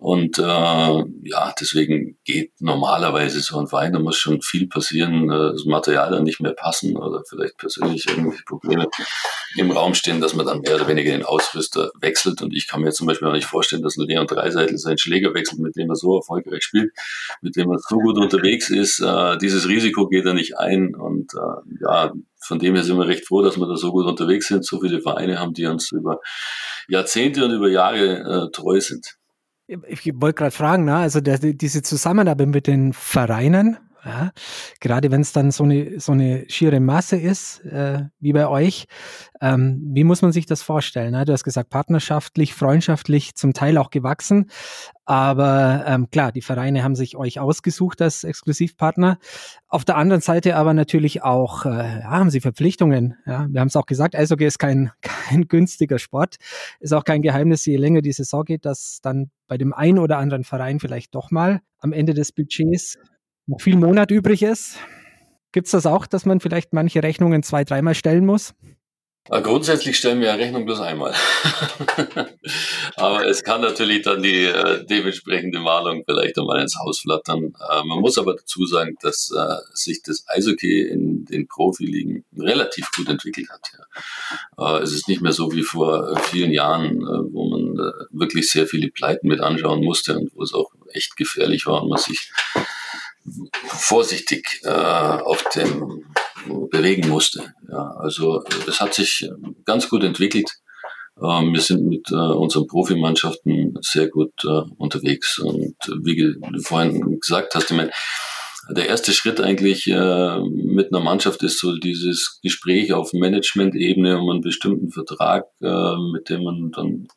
Und 0.00 0.38
äh, 0.38 0.42
ja, 0.42 1.54
deswegen 1.60 2.16
geht 2.24 2.58
normalerweise 2.58 3.40
so 3.40 3.58
ein 3.58 3.66
Verein, 3.66 3.92
da 3.92 3.98
muss 3.98 4.16
schon 4.16 4.40
viel 4.40 4.66
passieren, 4.66 5.30
äh, 5.30 5.52
das 5.52 5.66
Material 5.66 6.10
dann 6.10 6.24
nicht 6.24 6.40
mehr 6.40 6.54
passen 6.54 6.96
oder 6.96 7.22
vielleicht 7.28 7.58
persönlich 7.58 8.08
irgendwelche 8.08 8.44
Probleme 8.44 8.88
im 9.56 9.70
Raum 9.70 9.92
stehen, 9.92 10.22
dass 10.22 10.34
man 10.34 10.46
dann 10.46 10.62
mehr 10.62 10.76
oder 10.76 10.88
weniger 10.88 11.12
den 11.12 11.22
Ausrüster 11.22 11.90
wechselt. 12.00 12.40
Und 12.40 12.54
ich 12.54 12.66
kann 12.66 12.80
mir 12.80 12.92
zum 12.92 13.08
Beispiel 13.08 13.28
auch 13.28 13.34
nicht 13.34 13.44
vorstellen, 13.44 13.82
dass 13.82 13.98
ein 13.98 14.06
Leon 14.06 14.26
Dreiseitel 14.26 14.78
seinen 14.78 14.96
Schläger 14.96 15.34
wechselt, 15.34 15.60
mit 15.60 15.76
dem 15.76 15.90
er 15.90 15.96
so 15.96 16.16
erfolgreich 16.16 16.62
spielt, 16.62 16.92
mit 17.42 17.56
dem 17.56 17.70
er 17.70 17.78
so 17.86 17.98
gut 17.98 18.16
unterwegs 18.16 18.70
ist. 18.70 19.00
Äh, 19.00 19.36
dieses 19.36 19.68
Risiko 19.68 20.08
geht 20.08 20.24
er 20.24 20.32
nicht 20.32 20.56
ein. 20.56 20.94
Und 20.94 21.34
äh, 21.34 21.82
ja, 21.82 22.14
von 22.38 22.58
dem 22.58 22.74
her 22.74 22.84
sind 22.84 22.96
wir 22.96 23.06
recht 23.06 23.26
froh, 23.26 23.42
dass 23.42 23.58
wir 23.58 23.66
da 23.66 23.76
so 23.76 23.92
gut 23.92 24.06
unterwegs 24.06 24.48
sind. 24.48 24.64
So 24.64 24.80
viele 24.80 25.02
Vereine 25.02 25.38
haben, 25.38 25.52
die 25.52 25.66
uns 25.66 25.92
über 25.92 26.20
Jahrzehnte 26.88 27.44
und 27.44 27.50
über 27.50 27.68
Jahre 27.68 28.46
äh, 28.46 28.50
treu 28.50 28.80
sind. 28.80 29.19
Ich 29.86 30.12
wollte 30.20 30.38
gerade 30.38 30.50
fragen, 30.50 30.84
ne? 30.84 30.96
also 30.96 31.20
der, 31.20 31.38
diese 31.38 31.82
Zusammenarbeit 31.82 32.48
mit 32.48 32.66
den 32.66 32.92
Vereinen, 32.92 33.76
ja, 34.04 34.30
gerade 34.80 35.10
wenn 35.10 35.20
es 35.20 35.32
dann 35.32 35.50
so 35.50 35.64
eine, 35.64 36.00
so 36.00 36.12
eine 36.12 36.44
schiere 36.48 36.80
Masse 36.80 37.16
ist, 37.16 37.64
äh, 37.64 38.04
wie 38.18 38.32
bei 38.32 38.48
euch, 38.48 38.86
ähm, 39.40 39.90
wie 39.92 40.04
muss 40.04 40.22
man 40.22 40.32
sich 40.32 40.46
das 40.46 40.62
vorstellen? 40.62 41.12
Ne? 41.12 41.24
Du 41.24 41.32
hast 41.32 41.44
gesagt, 41.44 41.70
partnerschaftlich, 41.70 42.54
freundschaftlich, 42.54 43.34
zum 43.34 43.52
Teil 43.52 43.78
auch 43.78 43.90
gewachsen. 43.90 44.50
Aber 45.04 45.84
ähm, 45.86 46.08
klar, 46.10 46.30
die 46.30 46.42
Vereine 46.42 46.84
haben 46.84 46.94
sich 46.94 47.16
euch 47.16 47.40
ausgesucht 47.40 48.00
als 48.00 48.22
Exklusivpartner. 48.22 49.18
Auf 49.68 49.84
der 49.84 49.96
anderen 49.96 50.20
Seite 50.20 50.56
aber 50.56 50.72
natürlich 50.72 51.22
auch, 51.22 51.66
äh, 51.66 52.00
ja, 52.00 52.10
haben 52.10 52.30
sie 52.30 52.40
Verpflichtungen. 52.40 53.16
Ja? 53.26 53.48
Wir 53.50 53.60
haben 53.60 53.68
es 53.68 53.76
auch 53.76 53.86
gesagt, 53.86 54.14
Eishockey 54.14 54.46
ist 54.46 54.58
kein, 54.58 54.92
kein 55.02 55.48
günstiger 55.48 55.98
Sport. 55.98 56.36
Ist 56.78 56.92
auch 56.92 57.04
kein 57.04 57.22
Geheimnis, 57.22 57.66
je 57.66 57.76
länger 57.76 58.02
die 58.02 58.12
Saison 58.12 58.44
geht, 58.44 58.64
dass 58.64 59.00
dann 59.02 59.30
bei 59.48 59.58
dem 59.58 59.72
einen 59.72 59.98
oder 59.98 60.18
anderen 60.18 60.44
Verein 60.44 60.78
vielleicht 60.78 61.14
doch 61.14 61.30
mal 61.30 61.60
am 61.80 61.92
Ende 61.92 62.14
des 62.14 62.30
Budgets 62.32 62.96
noch 63.50 63.60
viel 63.60 63.76
Monat 63.76 64.10
übrig 64.10 64.42
ist. 64.42 64.78
Gibt 65.52 65.66
es 65.66 65.72
das 65.72 65.84
auch, 65.84 66.06
dass 66.06 66.24
man 66.24 66.40
vielleicht 66.40 66.72
manche 66.72 67.02
Rechnungen 67.02 67.42
zwei, 67.42 67.64
dreimal 67.64 67.94
stellen 67.94 68.24
muss? 68.24 68.54
Grundsätzlich 69.28 69.96
stellen 69.96 70.20
wir 70.20 70.28
ja 70.28 70.34
Rechnung 70.34 70.64
bloß 70.64 70.80
einmal. 70.80 71.14
aber 72.96 73.26
es 73.26 73.44
kann 73.44 73.60
natürlich 73.60 74.02
dann 74.02 74.22
die 74.22 74.44
äh, 74.44 74.84
dementsprechende 74.86 75.60
Mahnung 75.60 76.02
vielleicht 76.04 76.36
einmal 76.38 76.60
ins 76.60 76.76
Haus 76.78 77.00
flattern. 77.00 77.52
Äh, 77.70 77.84
man 77.84 78.00
muss 78.00 78.18
aber 78.18 78.34
dazu 78.34 78.66
sagen, 78.66 78.96
dass 79.02 79.30
äh, 79.30 79.56
sich 79.72 80.02
das 80.02 80.24
Eishockey 80.26 80.88
in 80.88 81.26
den 81.26 81.46
Profiligen 81.46 82.24
relativ 82.36 82.90
gut 82.96 83.08
entwickelt 83.08 83.50
hat. 83.50 83.60
Ja. 84.58 84.78
Äh, 84.78 84.82
es 84.82 84.92
ist 84.92 85.06
nicht 85.06 85.20
mehr 85.20 85.32
so 85.32 85.52
wie 85.52 85.62
vor 85.62 86.10
äh, 86.10 86.20
vielen 86.22 86.50
Jahren, 86.50 87.02
äh, 87.02 87.32
wo 87.32 87.50
man 87.50 87.76
wirklich 88.10 88.50
sehr 88.50 88.66
viele 88.66 88.90
Pleiten 88.90 89.28
mit 89.28 89.40
anschauen 89.40 89.84
musste 89.84 90.18
und 90.18 90.34
wo 90.34 90.42
es 90.42 90.54
auch 90.54 90.72
echt 90.92 91.16
gefährlich 91.16 91.66
war 91.66 91.82
und 91.82 91.90
man 91.90 91.98
sich 91.98 92.32
vorsichtig 93.66 94.60
äh, 94.64 94.68
auf 94.70 95.44
dem 95.54 96.04
bewegen 96.70 97.08
musste. 97.08 97.52
Ja, 97.70 97.94
also 97.98 98.42
es 98.66 98.80
hat 98.80 98.94
sich 98.94 99.28
ganz 99.64 99.88
gut 99.88 100.02
entwickelt. 100.04 100.50
Ähm, 101.22 101.52
wir 101.52 101.60
sind 101.60 101.86
mit 101.86 102.10
äh, 102.10 102.14
unseren 102.14 102.66
Profimannschaften 102.66 103.74
sehr 103.82 104.08
gut 104.08 104.32
äh, 104.44 104.62
unterwegs. 104.78 105.38
Und 105.38 105.76
wie 106.02 106.16
du 106.16 106.60
vorhin 106.62 107.20
gesagt 107.20 107.54
hast, 107.54 107.70
ich 107.70 107.76
meine, 107.76 107.90
der 108.70 108.88
erste 108.88 109.12
Schritt 109.12 109.40
eigentlich 109.40 109.86
äh, 109.86 110.40
mit 110.40 110.92
einer 110.92 111.02
Mannschaft 111.02 111.42
ist 111.42 111.58
so 111.58 111.76
dieses 111.76 112.38
Gespräch 112.42 112.92
auf 112.92 113.12
Management-Ebene 113.12 114.18
um 114.18 114.30
einen 114.30 114.40
bestimmten 114.40 114.90
Vertrag, 114.90 115.46
äh, 115.60 115.96
mit 116.12 116.28
dem 116.28 116.44
man 116.44 116.70
dann, 116.72 117.08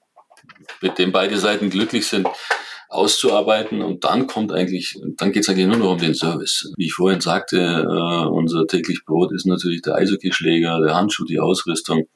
mit 0.82 0.98
dem 0.98 1.12
beide 1.12 1.38
Seiten 1.38 1.70
glücklich 1.70 2.08
sind, 2.08 2.28
auszuarbeiten 2.94 3.82
und 3.82 4.04
dann 4.04 4.28
kommt 4.28 4.52
eigentlich, 4.52 5.00
dann 5.18 5.32
geht 5.32 5.44
es 5.44 5.50
eigentlich 5.50 5.68
nur 5.68 5.78
noch 5.78 5.92
um 5.94 5.98
den 5.98 6.14
Service. 6.14 6.72
Wie 6.78 6.86
ich 6.86 6.94
vorhin 6.94 7.22
sagte, 7.22 7.58
äh, 7.58 8.28
unser 8.28 8.68
täglich 8.68 9.04
Brot 9.06 9.32
ist 9.34 9.46
natürlich 9.46 9.82
der 9.82 9.96
Eishockeyschläger, 9.96 10.80
der 10.82 10.96
Handschuh, 10.96 11.26
die 11.26 11.40
Ausrüstung. 11.40 12.08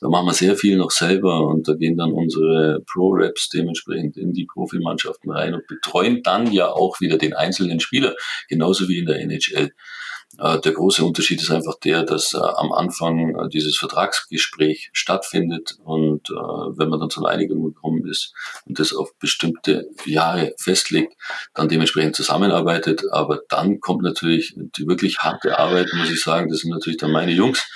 Da 0.00 0.08
machen 0.08 0.26
wir 0.26 0.34
sehr 0.34 0.54
viel 0.54 0.76
noch 0.76 0.92
selber 0.92 1.46
und 1.46 1.66
da 1.66 1.74
gehen 1.74 1.96
dann 1.96 2.12
unsere 2.12 2.82
Pro-Raps 2.86 3.48
dementsprechend 3.48 4.16
in 4.16 4.32
die 4.32 4.46
Profimannschaften 4.46 5.32
rein 5.32 5.54
und 5.54 5.66
betreuen 5.66 6.22
dann 6.22 6.52
ja 6.52 6.68
auch 6.68 7.00
wieder 7.00 7.18
den 7.18 7.34
einzelnen 7.34 7.80
Spieler, 7.80 8.14
genauso 8.48 8.88
wie 8.88 8.98
in 8.98 9.06
der 9.06 9.20
NHL. 9.20 9.72
Äh, 10.36 10.60
der 10.60 10.72
große 10.72 11.04
Unterschied 11.04 11.40
ist 11.40 11.50
einfach 11.50 11.78
der, 11.82 12.02
dass 12.02 12.34
äh, 12.34 12.38
am 12.38 12.72
Anfang 12.72 13.34
äh, 13.34 13.48
dieses 13.48 13.76
Vertragsgespräch 13.78 14.90
stattfindet 14.92 15.76
und 15.84 16.28
wenn 16.28 16.88
man 16.88 17.00
dann 17.00 17.10
zur 17.10 17.28
Einigung 17.28 17.64
gekommen 17.64 18.06
ist 18.06 18.34
und 18.66 18.78
das 18.78 18.92
auf 18.92 19.16
bestimmte 19.18 19.88
Jahre 20.04 20.54
festlegt, 20.58 21.14
dann 21.54 21.68
dementsprechend 21.68 22.16
zusammenarbeitet. 22.16 23.02
Aber 23.12 23.40
dann 23.48 23.80
kommt 23.80 24.02
natürlich 24.02 24.54
die 24.56 24.86
wirklich 24.86 25.18
harte 25.18 25.58
Arbeit, 25.58 25.88
muss 25.94 26.10
ich 26.10 26.22
sagen. 26.22 26.50
Das 26.50 26.60
sind 26.60 26.70
natürlich 26.70 26.98
dann 26.98 27.12
meine 27.12 27.32
Jungs, 27.32 27.66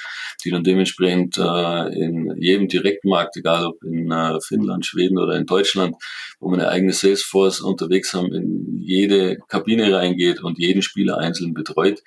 die 0.45 0.51
dann 0.51 0.65
dementsprechend 0.65 1.37
in 1.39 2.35
jedem 2.39 2.69
Direktmarkt, 2.69 3.37
egal 3.37 3.67
ob 3.67 3.83
in 3.83 4.13
Finnland, 4.47 4.87
Schweden 4.87 5.19
oder 5.19 5.37
in 5.37 5.47
Deutschland, 5.47 5.97
wo 6.41 6.51
wir 6.51 6.59
eine 6.59 6.69
eigene 6.69 6.93
Salesforce 6.93 7.61
unterwegs 7.61 8.13
haben, 8.15 8.33
in 8.33 8.79
jede 8.81 9.39
Kabine 9.49 9.95
reingeht 9.95 10.43
und 10.43 10.59
jeden 10.59 10.83
Spieler 10.83 11.19
einzeln 11.19 11.55
betreut. 11.55 12.03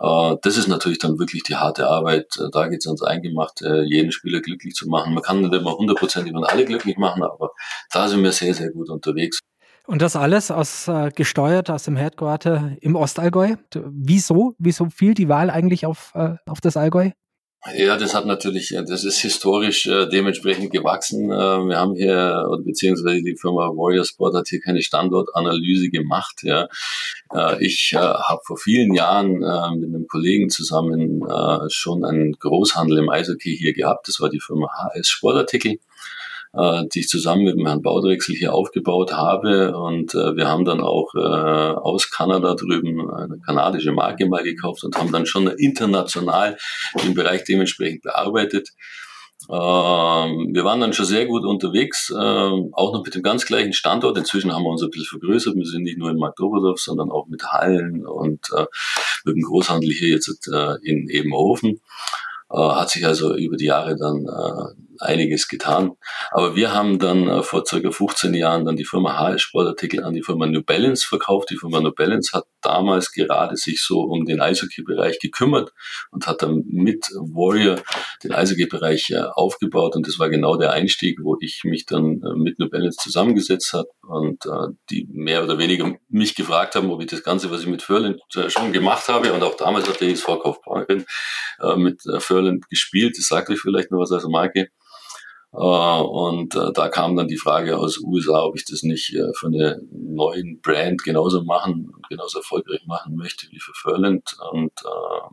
Äh, 0.00 0.36
das 0.42 0.56
ist 0.56 0.68
natürlich 0.68 0.98
dann 0.98 1.18
wirklich 1.18 1.42
die 1.42 1.56
harte 1.56 1.88
Arbeit. 1.88 2.26
Äh, 2.38 2.50
da 2.52 2.68
geht 2.68 2.80
es 2.80 2.86
ans 2.86 3.02
Eingemachte, 3.02 3.84
jeden 3.86 4.12
Spieler 4.12 4.40
glücklich 4.40 4.74
zu 4.74 4.88
machen. 4.88 5.14
Man 5.14 5.22
kann 5.22 5.40
nicht 5.40 5.54
immer 5.54 5.76
hundertprozentig 5.76 6.34
und 6.34 6.44
alle 6.44 6.64
glücklich 6.64 6.96
machen, 6.96 7.22
aber 7.22 7.50
da 7.92 8.08
sind 8.08 8.22
wir 8.22 8.32
sehr, 8.32 8.54
sehr 8.54 8.70
gut 8.70 8.90
unterwegs. 8.90 9.40
Und 9.86 10.02
das 10.02 10.16
alles 10.16 10.50
aus, 10.50 10.86
äh, 10.88 11.10
gesteuert 11.14 11.70
aus 11.70 11.84
dem 11.84 11.96
Headquarter 11.96 12.76
im 12.80 12.94
Ostallgäu. 12.94 13.56
Wieso? 13.74 14.54
Wieso 14.58 14.90
fiel 14.90 15.14
die 15.14 15.28
Wahl 15.30 15.48
eigentlich 15.48 15.86
auf, 15.86 16.12
äh, 16.14 16.34
auf 16.46 16.60
das 16.60 16.76
Allgäu? 16.76 17.10
Ja, 17.76 17.96
das 17.96 18.14
hat 18.14 18.24
natürlich, 18.24 18.72
äh, 18.72 18.84
das 18.84 19.04
ist 19.04 19.18
historisch 19.18 19.86
äh, 19.86 20.06
dementsprechend 20.08 20.70
gewachsen. 20.70 21.30
Äh, 21.30 21.34
wir 21.34 21.76
haben 21.76 21.94
hier, 21.96 22.46
beziehungsweise 22.64 23.22
die 23.22 23.36
Firma 23.36 23.68
Warrior 23.68 24.04
Sport 24.04 24.36
hat 24.36 24.48
hier 24.48 24.60
keine 24.60 24.80
Standortanalyse 24.80 25.90
gemacht. 25.90 26.42
Ja. 26.42 26.68
Ich 27.58 27.94
habe 27.94 28.40
vor 28.44 28.56
vielen 28.56 28.94
Jahren 28.94 29.40
mit 29.78 29.94
einem 29.94 30.06
Kollegen 30.08 30.48
zusammen 30.48 31.22
schon 31.68 32.04
einen 32.04 32.32
Großhandel 32.32 32.98
im 32.98 33.10
Eishockey 33.10 33.54
hier 33.54 33.74
gehabt. 33.74 34.08
Das 34.08 34.18
war 34.20 34.30
die 34.30 34.40
Firma 34.40 34.68
HS 34.72 35.08
Sportartikel. 35.08 35.78
Äh, 36.58 36.84
die 36.92 37.00
ich 37.00 37.08
zusammen 37.08 37.44
mit 37.44 37.56
dem 37.56 37.66
Herrn 37.66 37.82
Baudrechsel 37.82 38.34
hier 38.34 38.52
aufgebaut 38.52 39.12
habe. 39.12 39.76
Und 39.76 40.14
äh, 40.14 40.36
wir 40.36 40.48
haben 40.48 40.64
dann 40.64 40.80
auch 40.80 41.14
äh, 41.14 41.18
aus 41.18 42.10
Kanada 42.10 42.54
drüben 42.54 43.10
eine 43.10 43.38
kanadische 43.38 43.92
Marke 43.92 44.26
mal 44.26 44.42
gekauft 44.42 44.82
und 44.84 44.98
haben 44.98 45.12
dann 45.12 45.26
schon 45.26 45.46
international 45.46 46.56
den 47.02 47.14
Bereich 47.14 47.44
dementsprechend 47.44 48.02
bearbeitet. 48.02 48.70
Ähm, 49.48 50.50
wir 50.52 50.64
waren 50.64 50.80
dann 50.80 50.92
schon 50.92 51.06
sehr 51.06 51.26
gut 51.26 51.44
unterwegs, 51.44 52.10
ähm, 52.10 52.70
auch 52.72 52.92
noch 52.92 53.04
mit 53.04 53.14
dem 53.14 53.22
ganz 53.22 53.46
gleichen 53.46 53.72
Standort. 53.72 54.18
Inzwischen 54.18 54.52
haben 54.52 54.64
wir 54.64 54.70
uns 54.70 54.82
ein 54.82 54.90
bisschen 54.90 55.20
vergrößert. 55.20 55.54
Wir 55.54 55.64
sind 55.64 55.84
nicht 55.84 55.98
nur 55.98 56.10
in 56.10 56.18
Magdoberdorf, 56.18 56.80
sondern 56.80 57.10
auch 57.10 57.28
mit 57.28 57.44
Hallen 57.44 58.04
und 58.04 58.50
äh, 58.56 58.66
mit 59.24 59.36
dem 59.36 59.42
Großhandel 59.42 59.90
hier 59.90 60.08
jetzt 60.08 60.50
äh, 60.52 60.74
in 60.82 61.08
Ebenhofen. 61.08 61.80
Äh, 62.50 62.58
hat 62.58 62.90
sich 62.90 63.06
also 63.06 63.36
über 63.36 63.56
die 63.56 63.66
Jahre 63.66 63.96
dann 63.96 64.26
äh, 64.26 64.87
einiges 65.00 65.48
getan. 65.48 65.92
Aber 66.30 66.56
wir 66.56 66.72
haben 66.72 66.98
dann 66.98 67.28
äh, 67.28 67.42
vor 67.42 67.64
circa 67.66 67.90
15 67.90 68.34
Jahren 68.34 68.64
dann 68.64 68.76
die 68.76 68.84
Firma 68.84 69.18
HS 69.18 69.42
Sportartikel 69.42 70.04
an 70.04 70.14
die 70.14 70.22
Firma 70.22 70.46
New 70.46 70.62
Balance 70.62 71.06
verkauft. 71.06 71.50
Die 71.50 71.56
Firma 71.56 71.80
New 71.80 71.92
Balance 71.92 72.32
hat 72.32 72.44
damals 72.60 73.12
gerade 73.12 73.56
sich 73.56 73.82
so 73.82 74.00
um 74.00 74.24
den 74.24 74.40
Eishockey-Bereich 74.40 75.18
gekümmert 75.20 75.72
und 76.10 76.26
hat 76.26 76.42
dann 76.42 76.64
mit 76.66 77.06
Warrior 77.14 77.80
den 78.22 78.32
Eishockey-Bereich 78.32 79.10
äh, 79.10 79.22
aufgebaut. 79.32 79.96
Und 79.96 80.06
das 80.06 80.18
war 80.18 80.28
genau 80.28 80.56
der 80.56 80.72
Einstieg, 80.72 81.18
wo 81.22 81.36
ich 81.40 81.62
mich 81.64 81.86
dann 81.86 82.22
äh, 82.22 82.34
mit 82.34 82.58
New 82.58 82.68
Balance 82.68 82.98
zusammengesetzt 83.00 83.72
habe 83.72 83.88
und 84.02 84.44
die 84.90 85.06
mehr 85.12 85.44
oder 85.44 85.58
weniger 85.58 85.94
mich 86.08 86.34
gefragt 86.34 86.74
haben, 86.74 86.90
ob 86.90 87.00
ich 87.00 87.08
das 87.08 87.22
Ganze, 87.22 87.50
was 87.50 87.60
ich 87.60 87.66
mit 87.66 87.82
Furland 87.82 88.20
schon 88.28 88.72
gemacht 88.72 89.06
habe 89.08 89.32
und 89.32 89.42
auch 89.42 89.56
damals 89.56 89.88
hat 89.88 90.00
der 90.00 90.08
ISV 90.08 90.26
Kaufbeuren 90.26 91.04
äh, 91.60 91.76
mit 91.76 92.02
Furland 92.18 92.68
gespielt. 92.68 93.16
Das 93.18 93.26
sagt 93.26 93.50
euch 93.50 93.60
vielleicht 93.60 93.90
noch 93.90 94.00
was 94.00 94.12
als 94.12 94.24
Marke. 94.24 94.70
Äh, 95.52 95.56
und 95.56 96.54
äh, 96.54 96.72
da 96.72 96.88
kam 96.88 97.16
dann 97.16 97.28
die 97.28 97.38
Frage 97.38 97.78
aus 97.78 97.98
USA, 97.98 98.44
ob 98.44 98.56
ich 98.56 98.64
das 98.64 98.82
nicht 98.82 99.14
äh, 99.14 99.32
für 99.34 99.46
eine 99.46 99.80
neuen 99.90 100.60
Brand 100.60 101.02
genauso 101.02 101.44
machen, 101.44 101.92
genauso 102.08 102.38
erfolgreich 102.38 102.84
machen 102.86 103.16
möchte 103.16 103.46
wie 103.50 103.60
für 103.60 103.72
Furland. 103.74 104.36
Und 104.52 104.72
äh, 104.84 105.28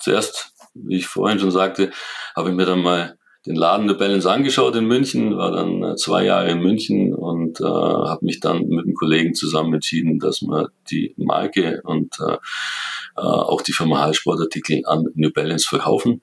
zuerst, 0.00 0.52
wie 0.74 0.96
ich 0.96 1.06
vorhin 1.06 1.38
schon 1.38 1.50
sagte, 1.50 1.90
habe 2.36 2.50
ich 2.50 2.56
mir 2.56 2.66
dann 2.66 2.82
mal 2.82 3.16
den 3.46 3.54
Laden 3.54 3.88
The 3.88 3.94
Balance 3.94 4.30
angeschaut 4.30 4.76
in 4.76 4.84
München, 4.84 5.36
war 5.38 5.52
dann 5.52 5.96
zwei 5.96 6.24
Jahre 6.24 6.50
in 6.50 6.60
München 6.60 7.14
und 7.14 7.60
äh, 7.60 7.64
habe 7.64 8.24
mich 8.24 8.40
dann 8.40 8.66
mit 8.68 8.84
einem 8.84 8.94
Kollegen 8.94 9.32
zusammen 9.32 9.74
entschieden, 9.74 10.18
dass 10.18 10.42
wir 10.42 10.68
die 10.90 11.14
Marke 11.16 11.80
und 11.84 12.18
äh, 12.20 12.36
auch 13.14 13.62
die 13.62 13.72
Firma 13.72 14.00
Hallsportartikel 14.00 14.82
an 14.84 15.06
New 15.14 15.32
Balance 15.32 15.66
verkaufen 15.66 16.20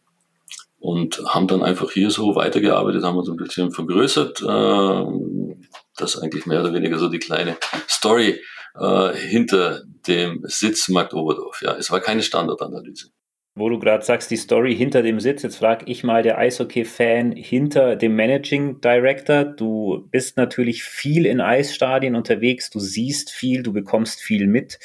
und 0.80 1.22
haben 1.28 1.48
dann 1.48 1.64
einfach 1.64 1.92
hier 1.92 2.12
so 2.12 2.36
weitergearbeitet, 2.36 3.04
haben 3.04 3.18
uns 3.18 3.30
ein 3.30 3.38
bisschen 3.38 3.72
vergrößert. 3.72 4.42
Äh, 4.42 5.66
das 5.98 6.16
ist 6.16 6.22
eigentlich 6.22 6.46
mehr 6.46 6.62
oder 6.62 6.74
weniger 6.74 6.98
so 6.98 7.10
die 7.10 7.20
kleine 7.20 7.58
Story 7.90 8.42
äh, 8.80 9.14
hinter 9.14 9.84
dem 10.08 10.42
Sitz 10.44 10.90
Markt 10.90 11.14
Oberdorf. 11.14 11.62
Ja, 11.62 11.76
es 11.76 11.92
war 11.92 12.00
keine 12.00 12.22
Standardanalyse. 12.22 13.10
Wo 13.58 13.70
du 13.70 13.80
gerade 13.80 14.04
sagst, 14.04 14.30
die 14.32 14.36
Story 14.36 14.76
hinter 14.76 15.02
dem 15.02 15.22
Sitz, 15.22 15.42
jetzt 15.44 15.56
frage 15.56 15.86
ich 15.88 16.04
mal 16.04 16.24
der 16.24 16.38
Eishockey-Fan 16.38 17.32
hinter 17.32 17.96
dem 17.96 18.14
Managing 18.14 18.82
Director. 18.82 19.46
Du 19.46 20.10
bist 20.12 20.36
natürlich 20.36 20.84
viel 20.84 21.26
in 21.26 21.40
Eisstadien 21.40 22.16
unterwegs, 22.16 22.70
du 22.70 22.80
siehst 22.80 23.32
viel, 23.32 23.64
du 23.64 23.72
bekommst 23.72 24.20
viel 24.20 24.48
mit. 24.48 24.78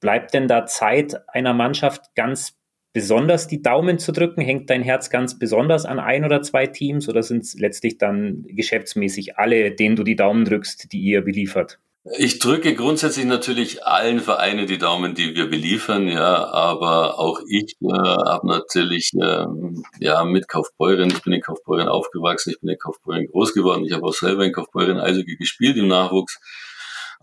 Bleibt 0.00 0.34
denn 0.34 0.48
da 0.48 0.66
Zeit 0.66 1.20
einer 1.28 1.54
Mannschaft 1.54 2.16
ganz 2.16 2.58
besonders 2.96 3.46
die 3.46 3.60
Daumen 3.60 3.98
zu 3.98 4.10
drücken? 4.10 4.40
Hängt 4.40 4.70
dein 4.70 4.80
Herz 4.80 5.10
ganz 5.10 5.38
besonders 5.38 5.84
an 5.84 5.98
ein 5.98 6.24
oder 6.24 6.40
zwei 6.40 6.66
Teams 6.66 7.10
oder 7.10 7.22
sind 7.22 7.44
es 7.44 7.52
letztlich 7.52 7.98
dann 7.98 8.46
geschäftsmäßig 8.48 9.36
alle, 9.36 9.70
denen 9.72 9.96
du 9.96 10.02
die 10.02 10.16
Daumen 10.16 10.46
drückst, 10.46 10.90
die 10.90 11.00
ihr 11.00 11.20
beliefert? 11.20 11.78
Ich 12.16 12.38
drücke 12.38 12.74
grundsätzlich 12.74 13.26
natürlich 13.26 13.84
allen 13.84 14.20
Vereinen 14.20 14.66
die 14.66 14.78
Daumen, 14.78 15.14
die 15.14 15.34
wir 15.34 15.50
beliefern, 15.50 16.08
ja, 16.08 16.46
aber 16.46 17.18
auch 17.18 17.40
ich 17.46 17.76
äh, 17.82 17.92
habe 17.92 18.46
natürlich 18.46 19.10
ähm, 19.20 19.82
ja 20.00 20.24
mit 20.24 20.48
Kaufbeuren, 20.48 21.10
ich 21.10 21.22
bin 21.22 21.34
in 21.34 21.42
Kaufbeuren 21.42 21.88
aufgewachsen, 21.88 22.52
ich 22.52 22.60
bin 22.60 22.70
in 22.70 22.78
Kaufbeuren 22.78 23.26
groß 23.26 23.52
geworden, 23.52 23.84
ich 23.84 23.92
habe 23.92 24.06
auch 24.06 24.14
selber 24.14 24.46
in 24.46 24.52
Kaufbeuren 24.52 24.98
Eishockey 25.00 25.36
gespielt 25.36 25.76
im 25.76 25.88
Nachwuchs 25.88 26.40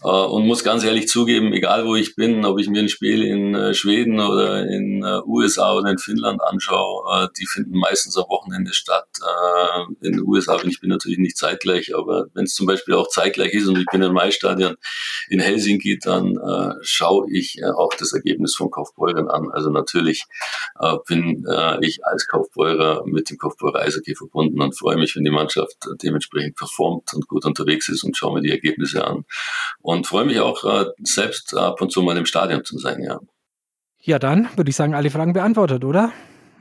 äh, 0.02 0.08
und 0.08 0.46
muss 0.46 0.64
ganz 0.64 0.84
ehrlich 0.84 1.08
zugeben, 1.08 1.54
egal 1.54 1.86
wo 1.86 1.96
ich 1.96 2.16
bin, 2.16 2.46
ob 2.46 2.60
ich 2.60 2.68
mir 2.68 2.80
ein 2.80 2.90
Spiel 2.90 3.24
in 3.24 3.56
äh, 3.56 3.74
Schweden 3.74 4.20
oder 4.20 4.66
in 4.68 5.04
äh, 5.04 5.22
USA 5.26 5.74
oder 5.74 5.92
in 5.92 5.98
Finnland 5.98 6.42
anschaue, 6.42 7.30
die 7.38 7.46
finden 7.46 7.78
meistens 7.78 8.18
am 8.18 8.26
Wochenende 8.30 8.74
statt. 8.74 9.08
In 10.02 10.14
den 10.14 10.22
USA 10.22 10.58
bin 10.58 10.70
ich 10.70 10.80
bin 10.80 10.90
natürlich 10.90 11.18
nicht 11.18 11.38
zeitgleich, 11.38 11.96
aber 11.96 12.28
wenn 12.34 12.46
es 12.46 12.54
zum 12.54 12.66
Beispiel 12.66 12.96
auch 12.96 13.08
zeitgleich 13.08 13.54
ist 13.54 13.68
und 13.68 13.78
ich 13.78 13.86
bin 13.92 14.02
im 14.02 14.14
Maistadion 14.14 14.76
in 15.30 15.40
Helsinki, 15.40 16.00
dann 16.02 16.38
schaue 16.82 17.28
ich 17.32 17.60
auch 17.64 17.94
das 17.98 18.14
Ergebnis 18.14 18.56
von 18.56 18.72
Kaufbeuren 18.72 19.30
an. 19.30 19.50
Also 19.52 19.70
natürlich 19.70 20.26
bin 21.08 21.46
ich 21.82 22.06
als 22.06 22.28
Kaufbeurer 22.28 23.04
mit 23.06 23.30
dem 23.30 23.38
Kaufbeurer 23.38 23.82
Eishockey 23.82 24.16
verbunden 24.16 24.62
und 24.62 24.78
freue 24.78 24.98
mich, 24.98 25.16
wenn 25.16 25.24
die 25.24 25.32
Mannschaft 25.32 25.78
dementsprechend 26.02 26.56
performt 26.56 27.14
und 27.14 27.28
gut 27.28 27.46
unterwegs 27.46 27.90
ist 27.90 28.04
und 28.04 28.18
schaue 28.18 28.36
mir 28.36 28.42
die 28.42 28.52
Ergebnisse 28.52 29.06
an 29.06 29.26
und 29.84 30.08
freue 30.08 30.26
mich 30.26 30.40
auch 30.40 30.64
äh, 30.64 30.86
selbst 31.04 31.56
ab 31.56 31.82
und 31.82 31.92
zu 31.92 32.02
mal 32.02 32.18
im 32.18 32.26
Stadion 32.26 32.64
zu 32.64 32.80
sein, 32.80 33.04
ja. 33.04 33.20
Ja, 34.00 34.18
dann 34.18 34.50
würde 34.56 34.70
ich 34.70 34.76
sagen, 34.76 34.96
alle 34.96 35.12
Fragen 35.12 35.34
beantwortet, 35.34 35.86
oder? 35.86 36.12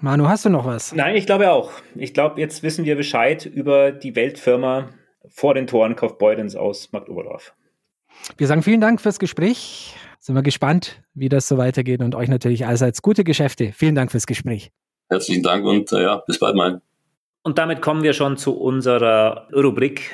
Manu, 0.00 0.28
hast 0.28 0.44
du 0.44 0.48
noch 0.48 0.66
was? 0.66 0.92
Nein, 0.92 1.16
ich 1.16 1.26
glaube 1.26 1.50
auch. 1.50 1.72
Ich 1.94 2.12
glaube, 2.12 2.40
jetzt 2.40 2.62
wissen 2.62 2.84
wir 2.84 2.96
Bescheid 2.96 3.46
über 3.46 3.92
die 3.92 4.14
Weltfirma 4.14 4.90
vor 5.28 5.54
den 5.54 5.66
Toren 5.66 5.96
Kaufbeutens 5.96 6.56
aus 6.56 6.90
Magdoberdorf. 6.92 7.54
Wir 8.36 8.46
sagen 8.46 8.62
vielen 8.62 8.80
Dank 8.80 9.00
fürs 9.00 9.18
Gespräch. 9.18 9.94
Sind 10.18 10.34
wir 10.34 10.42
gespannt, 10.42 11.02
wie 11.14 11.28
das 11.28 11.48
so 11.48 11.58
weitergeht 11.58 12.00
und 12.00 12.14
euch 12.14 12.28
natürlich 12.28 12.66
allseits 12.66 13.02
gute 13.02 13.24
Geschäfte. 13.24 13.72
Vielen 13.72 13.94
Dank 13.94 14.12
fürs 14.12 14.26
Gespräch. 14.26 14.70
Herzlichen 15.08 15.42
Dank 15.42 15.64
und 15.64 15.92
äh, 15.92 16.02
ja, 16.02 16.16
bis 16.26 16.38
bald 16.38 16.54
mal. 16.54 16.80
Und 17.42 17.58
damit 17.58 17.82
kommen 17.82 18.02
wir 18.02 18.12
schon 18.12 18.36
zu 18.36 18.56
unserer 18.56 19.48
Rubrik 19.52 20.12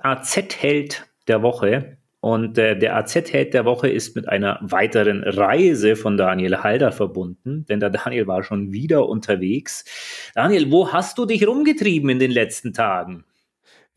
AZ-Held 0.00 1.06
der 1.26 1.42
Woche. 1.42 1.97
Und 2.20 2.58
äh, 2.58 2.76
der 2.76 2.96
AZ-Held 2.96 3.54
der 3.54 3.64
Woche 3.64 3.88
ist 3.88 4.16
mit 4.16 4.28
einer 4.28 4.58
weiteren 4.60 5.22
Reise 5.22 5.94
von 5.94 6.16
Daniel 6.16 6.58
Halder 6.64 6.90
verbunden, 6.90 7.64
denn 7.68 7.78
der 7.78 7.90
Daniel 7.90 8.26
war 8.26 8.42
schon 8.42 8.72
wieder 8.72 9.08
unterwegs. 9.08 9.84
Daniel, 10.34 10.72
wo 10.72 10.92
hast 10.92 11.18
du 11.18 11.26
dich 11.26 11.46
rumgetrieben 11.46 12.10
in 12.10 12.18
den 12.18 12.32
letzten 12.32 12.72
Tagen? 12.72 13.24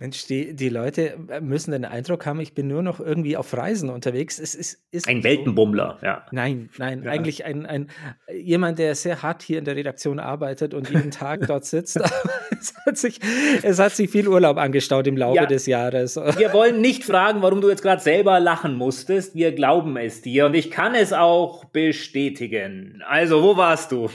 Mensch, 0.02 0.26
die, 0.26 0.56
die 0.56 0.70
Leute 0.70 1.14
müssen 1.42 1.70
den 1.70 1.86
Eindruck 1.86 2.26
haben, 2.26 2.40
ich 2.40 2.56
bin 2.56 2.68
nur 2.68 2.82
noch 2.82 3.00
irgendwie 3.00 3.38
auf 3.38 3.56
Reisen 3.56 3.92
unterwegs. 3.92 4.40
Es 4.40 4.56
ist, 4.56 4.82
ist 4.90 5.08
ein 5.08 5.24
Weltenbummler, 5.24 6.00
ja. 6.02 6.26
Nein, 6.32 6.72
nein, 6.80 7.04
ja. 7.04 7.12
eigentlich 7.12 7.46
ein, 7.46 7.68
ein 7.68 7.88
jemand, 8.34 8.80
der 8.80 8.96
sehr 8.96 9.22
hart 9.22 9.44
hier 9.44 9.60
in 9.60 9.66
der 9.66 9.76
Redaktion 9.76 10.18
arbeitet 10.18 10.74
und 10.74 10.90
jeden 10.90 11.12
Tag 11.12 11.42
dort 11.48 11.66
sitzt. 11.66 12.00
es, 12.60 12.74
hat 12.84 12.98
sich, 12.98 13.20
es 13.62 13.78
hat 13.78 13.92
sich 13.92 14.10
viel 14.10 14.28
Urlaub 14.28 14.58
angestaut 14.58 15.06
im 15.06 15.18
Laufe 15.18 15.36
ja. 15.36 15.46
des 15.46 15.68
Jahres. 15.68 16.16
Wir 16.16 16.52
wollen 16.52 16.82
nicht 16.82 17.04
fragen, 17.04 17.44
warum 17.44 17.62
du 17.62 17.70
jetzt 17.70 17.84
gerade 17.84 18.02
selber 18.02 18.40
lachen 18.40 18.78
musstest. 18.78 19.36
Wir 19.36 19.52
glauben 19.52 19.96
es 19.98 20.24
dir 20.24 20.48
und 20.48 20.56
ich 20.56 20.72
kann 20.72 20.96
es 20.96 21.14
auch 21.14 21.66
bestätigen. 21.66 23.04
Also, 23.06 23.44
wo 23.44 23.56
warst 23.56 23.92
du? 23.92 24.10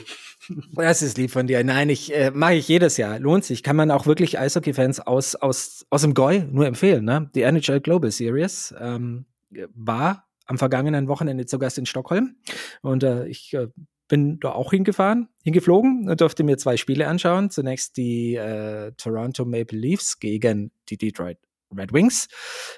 Das 0.74 1.02
ist 1.02 1.18
lieb 1.18 1.30
von 1.30 1.46
dir. 1.46 1.62
Nein, 1.64 1.88
ich 1.88 2.14
äh, 2.14 2.30
mache 2.32 2.54
ich 2.54 2.68
jedes 2.68 2.96
Jahr. 2.96 3.18
Lohnt 3.18 3.44
sich. 3.44 3.62
Kann 3.62 3.76
man 3.76 3.90
auch 3.90 4.06
wirklich 4.06 4.38
Eishockey-Fans 4.38 5.00
aus, 5.00 5.34
aus, 5.34 5.75
aus 5.90 6.02
dem 6.02 6.14
Goi 6.14 6.46
nur 6.50 6.66
empfehlen. 6.66 7.04
Ne? 7.04 7.30
Die 7.34 7.42
NHL 7.42 7.80
Global 7.80 8.10
Series 8.10 8.74
ähm, 8.78 9.26
war 9.74 10.26
am 10.46 10.58
vergangenen 10.58 11.08
Wochenende 11.08 11.46
zu 11.46 11.58
Gast 11.58 11.78
in 11.78 11.86
Stockholm. 11.86 12.36
Und 12.82 13.02
äh, 13.02 13.26
ich 13.26 13.52
äh, 13.54 13.68
bin 14.08 14.38
da 14.40 14.52
auch 14.52 14.70
hingefahren, 14.70 15.28
hingeflogen 15.42 16.08
und 16.08 16.20
durfte 16.20 16.44
mir 16.44 16.56
zwei 16.58 16.76
Spiele 16.76 17.08
anschauen. 17.08 17.50
Zunächst 17.50 17.96
die 17.96 18.36
äh, 18.36 18.92
Toronto 18.96 19.44
Maple 19.44 19.78
Leafs 19.78 20.20
gegen 20.20 20.70
die 20.88 20.96
Detroit 20.96 21.38
Red 21.76 21.92
Wings. 21.92 22.28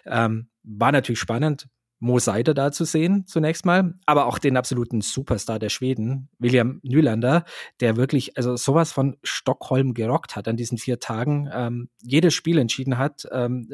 Ähm, 0.06 0.48
war 0.62 0.92
natürlich 0.92 1.20
spannend. 1.20 1.68
Mo 2.00 2.18
Seider 2.18 2.54
da 2.54 2.70
zu 2.70 2.84
sehen, 2.84 3.26
zunächst 3.26 3.66
mal, 3.66 3.94
aber 4.06 4.26
auch 4.26 4.38
den 4.38 4.56
absoluten 4.56 5.00
Superstar 5.00 5.58
der 5.58 5.68
Schweden, 5.68 6.28
William 6.38 6.80
Nylander, 6.82 7.44
der 7.80 7.96
wirklich 7.96 8.36
also 8.36 8.56
sowas 8.56 8.92
von 8.92 9.16
Stockholm 9.22 9.94
gerockt 9.94 10.36
hat 10.36 10.46
an 10.48 10.56
diesen 10.56 10.78
vier 10.78 11.00
Tagen, 11.00 11.48
ähm, 11.52 11.88
jedes 12.00 12.34
Spiel 12.34 12.58
entschieden 12.58 12.98
hat, 12.98 13.26
ähm, 13.32 13.68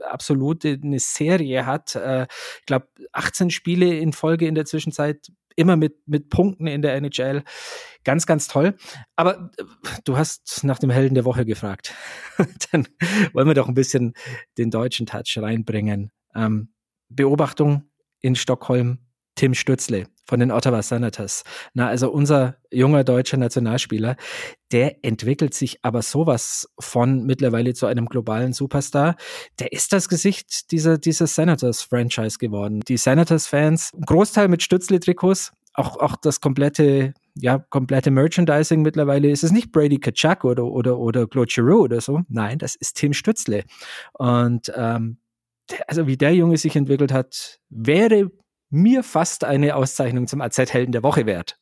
absolut 0.00 0.64
eine 0.64 0.98
Serie 0.98 1.64
hat, 1.64 1.94
äh, 1.96 2.26
ich 2.60 2.66
glaube 2.66 2.88
18 3.12 3.50
Spiele 3.50 3.96
in 3.96 4.12
Folge 4.12 4.46
in 4.46 4.54
der 4.54 4.66
Zwischenzeit, 4.66 5.32
immer 5.56 5.76
mit, 5.76 5.96
mit 6.06 6.28
Punkten 6.30 6.66
in 6.66 6.82
der 6.82 6.94
NHL. 6.96 7.42
Ganz, 8.04 8.26
ganz 8.26 8.48
toll. 8.48 8.74
Aber 9.16 9.50
äh, 9.56 9.64
du 10.04 10.16
hast 10.16 10.64
nach 10.64 10.78
dem 10.78 10.90
Helden 10.90 11.14
der 11.14 11.24
Woche 11.24 11.44
gefragt. 11.44 11.94
Dann 12.72 12.88
wollen 13.32 13.48
wir 13.48 13.54
doch 13.54 13.68
ein 13.68 13.74
bisschen 13.74 14.14
den 14.58 14.70
deutschen 14.70 15.06
Touch 15.06 15.38
reinbringen. 15.38 16.10
Ähm, 16.34 16.71
Beobachtung 17.14 17.84
in 18.20 18.34
Stockholm. 18.34 18.98
Tim 19.34 19.54
Stützle 19.54 20.06
von 20.24 20.40
den 20.40 20.50
Ottawa 20.50 20.82
Senators. 20.82 21.42
Na, 21.74 21.88
also 21.88 22.10
unser 22.10 22.56
junger 22.70 23.02
deutscher 23.02 23.36
Nationalspieler, 23.36 24.16
der 24.70 25.04
entwickelt 25.04 25.54
sich 25.54 25.78
aber 25.82 26.02
sowas 26.02 26.68
von 26.78 27.24
mittlerweile 27.24 27.74
zu 27.74 27.86
einem 27.86 28.06
globalen 28.06 28.52
Superstar. 28.52 29.16
Der 29.58 29.72
ist 29.72 29.92
das 29.92 30.08
Gesicht 30.08 30.70
dieser, 30.70 30.98
dieser 30.98 31.26
Senators-Franchise 31.26 32.38
geworden. 32.38 32.80
Die 32.88 32.96
Senators-Fans, 32.96 33.92
Großteil 34.06 34.48
mit 34.48 34.62
Stützle-Trikots, 34.62 35.52
auch, 35.74 35.96
auch 35.98 36.16
das 36.16 36.40
komplette 36.40 37.14
ja, 37.34 37.58
komplette 37.58 38.10
Merchandising 38.10 38.82
mittlerweile 38.82 39.30
ist 39.30 39.42
es 39.42 39.52
nicht 39.52 39.72
Brady 39.72 39.98
Kachuk 39.98 40.44
oder, 40.44 40.66
oder, 40.66 40.98
oder 40.98 41.26
Claude 41.26 41.50
Giroux 41.50 41.84
oder 41.84 42.02
so. 42.02 42.20
Nein, 42.28 42.58
das 42.58 42.74
ist 42.74 42.98
Tim 42.98 43.14
Stützle. 43.14 43.64
Und 44.12 44.70
ähm, 44.76 45.16
also 45.86 46.06
wie 46.06 46.16
der 46.16 46.34
Junge 46.34 46.56
sich 46.56 46.76
entwickelt 46.76 47.12
hat, 47.12 47.58
wäre 47.70 48.30
mir 48.70 49.02
fast 49.02 49.44
eine 49.44 49.76
Auszeichnung 49.76 50.26
zum 50.26 50.40
AZ-Helden 50.40 50.92
der 50.92 51.02
Woche 51.02 51.26
wert. 51.26 51.58